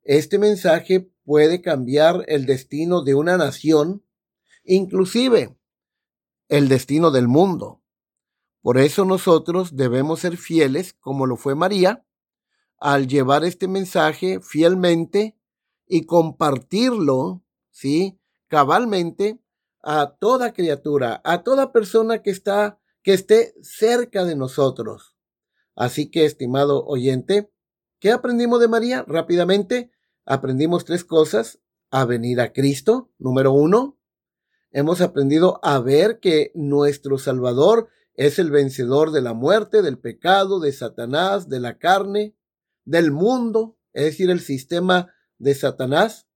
este 0.04 0.40
mensaje 0.40 1.12
puede 1.24 1.62
cambiar 1.62 2.26
el 2.28 2.46
destino 2.46 3.04
de 3.04 3.14
una 3.14 3.38
nación, 3.38 4.04
inclusive 4.64 5.56
el 6.50 6.68
destino 6.70 7.12
del 7.12 7.28
mundo. 7.28 7.81
Por 8.62 8.78
eso 8.78 9.06
nosotros 9.06 9.76
debemos 9.76 10.20
ser 10.20 10.38
fieles, 10.38 10.94
como 10.94 11.26
lo 11.26 11.36
fue 11.36 11.56
María, 11.56 12.06
al 12.78 13.08
llevar 13.08 13.44
este 13.44 13.68
mensaje 13.68 14.40
fielmente 14.42 15.38
y 15.88 16.06
compartirlo, 16.06 17.44
¿sí? 17.70 18.20
Cabalmente 18.48 19.40
a 19.84 20.16
toda 20.20 20.54
criatura, 20.54 21.22
a 21.24 21.44
toda 21.44 21.72
persona 21.72 22.22
que 22.22 22.30
está, 22.30 22.80
que 23.04 23.14
esté 23.14 23.56
cerca 23.62 24.26
de 24.26 24.36
nosotros. 24.36 25.16
Así 25.76 26.12
que, 26.12 26.26
estimado 26.26 26.86
oyente, 26.86 27.50
¿Qué 28.02 28.12
aprendimos 28.12 28.60
de 28.60 28.68
María? 28.68 29.06
Rápidamente, 29.08 29.92
aprendimos 30.26 30.86
tres 30.86 31.06
cosas. 31.06 31.60
A 31.92 32.04
venir 32.04 32.42
a 32.42 32.52
Cristo, 32.52 33.12
número 33.20 33.52
uno. 33.52 34.00
Hemos 34.72 35.02
aprendido 35.02 35.60
a 35.62 35.78
ver 35.78 36.20
que 36.20 36.52
nuestro 36.56 37.20
Salvador 37.20 37.90
es 38.16 38.40
el 38.40 38.52
vencedor 38.52 39.12
de 39.12 39.22
la 39.22 39.34
muerte, 39.34 39.82
del 39.82 39.98
pecado, 39.98 40.60
de 40.60 40.72
Satanás, 40.72 41.50
de 41.50 41.60
la 41.60 41.78
carne, 41.78 42.36
del 42.86 43.12
mundo, 43.12 43.78
es 43.94 44.06
decir, 44.06 44.30
el 44.30 44.42
sistema 44.42 45.14
de 45.38 45.56
Satanás. 45.56 46.28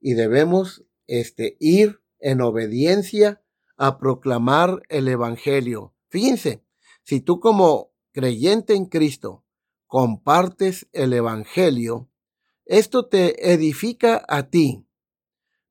Y 0.00 0.14
debemos 0.14 0.84
este, 1.06 1.56
ir 1.60 2.00
en 2.18 2.40
obediencia 2.40 3.42
a 3.76 3.98
proclamar 3.98 4.82
el 4.88 5.08
Evangelio. 5.08 5.94
Fíjense, 6.08 6.64
si 7.04 7.20
tú 7.20 7.40
como 7.40 7.92
creyente 8.12 8.74
en 8.74 8.86
Cristo 8.86 9.44
compartes 9.86 10.88
el 10.92 11.12
Evangelio, 11.12 12.10
esto 12.64 13.06
te 13.06 13.52
edifica 13.52 14.22
a 14.28 14.50
ti. 14.50 14.84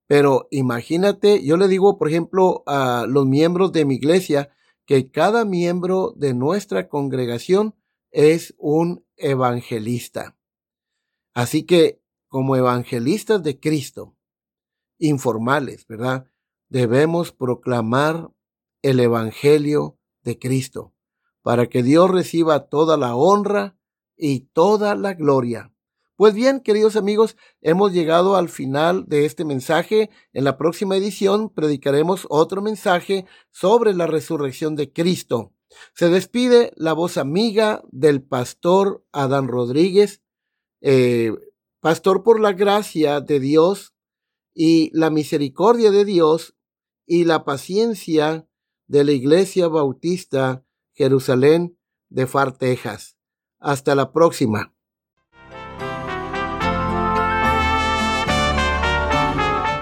Pero 0.08 0.48
imagínate, 0.52 1.44
yo 1.44 1.58
le 1.58 1.68
digo, 1.68 1.98
por 1.98 2.08
ejemplo, 2.08 2.64
a 2.66 3.06
los 3.08 3.26
miembros 3.26 3.74
de 3.74 3.86
mi 3.86 3.96
iglesia, 3.96 4.50
que 4.88 5.12
cada 5.12 5.46
miembro 5.46 6.14
de 6.16 6.34
nuestra 6.34 6.88
congregación 6.88 7.76
es 8.10 8.56
un 8.58 9.06
evangelista. 9.18 10.38
Así 11.34 11.64
que, 11.64 12.02
como 12.30 12.56
evangelistas 12.56 13.44
de 13.44 13.60
Cristo, 13.60 14.16
informales, 14.98 15.86
¿verdad? 15.88 16.32
Debemos 16.70 17.32
proclamar 17.32 18.32
el 18.82 19.00
Evangelio 19.00 20.00
de 20.24 20.40
Cristo 20.40 20.94
para 21.42 21.68
que 21.68 21.84
Dios 21.84 22.10
reciba 22.10 22.68
toda 22.68 22.98
la 22.98 23.16
honra 23.16 23.78
y 24.16 24.40
toda 24.52 24.96
la 24.96 25.14
gloria. 25.14 25.74
Pues 26.18 26.34
bien, 26.34 26.62
queridos 26.62 26.96
amigos, 26.96 27.38
hemos 27.62 27.94
llegado 27.94 28.38
al 28.38 28.50
final 28.50 29.06
de 29.06 29.26
este 29.26 29.46
mensaje. 29.46 30.10
En 30.34 30.46
la 30.46 30.58
próxima 30.58 30.98
edición 30.98 31.52
predicaremos 31.54 32.26
otro 32.32 32.64
mensaje 32.64 33.28
sobre 33.52 33.94
la 33.94 34.08
resurrección 34.08 34.76
de 34.76 34.92
Cristo. 34.92 35.54
Se 35.94 36.10
despide 36.10 36.74
la 36.76 36.94
voz 36.94 37.18
amiga 37.18 37.84
del 37.92 38.24
pastor 38.24 39.06
Adán 39.12 39.48
Rodríguez, 39.48 40.24
eh, 40.82 41.34
pastor 41.82 42.24
por 42.24 42.40
la 42.40 42.54
gracia 42.54 43.22
de 43.22 43.40
Dios 43.40 43.94
y 44.56 44.90
la 44.98 45.12
misericordia 45.12 45.92
de 45.92 46.04
Dios 46.04 46.56
y 47.06 47.26
la 47.26 47.46
paciencia 47.46 48.48
de 48.88 49.04
la 49.04 49.12
Iglesia 49.12 49.68
Bautista 49.68 50.66
Jerusalén 50.96 51.78
de 52.10 52.26
Far, 52.26 52.58
Texas. 52.58 53.20
Hasta 53.60 53.94
la 53.94 54.12
próxima. 54.12 54.74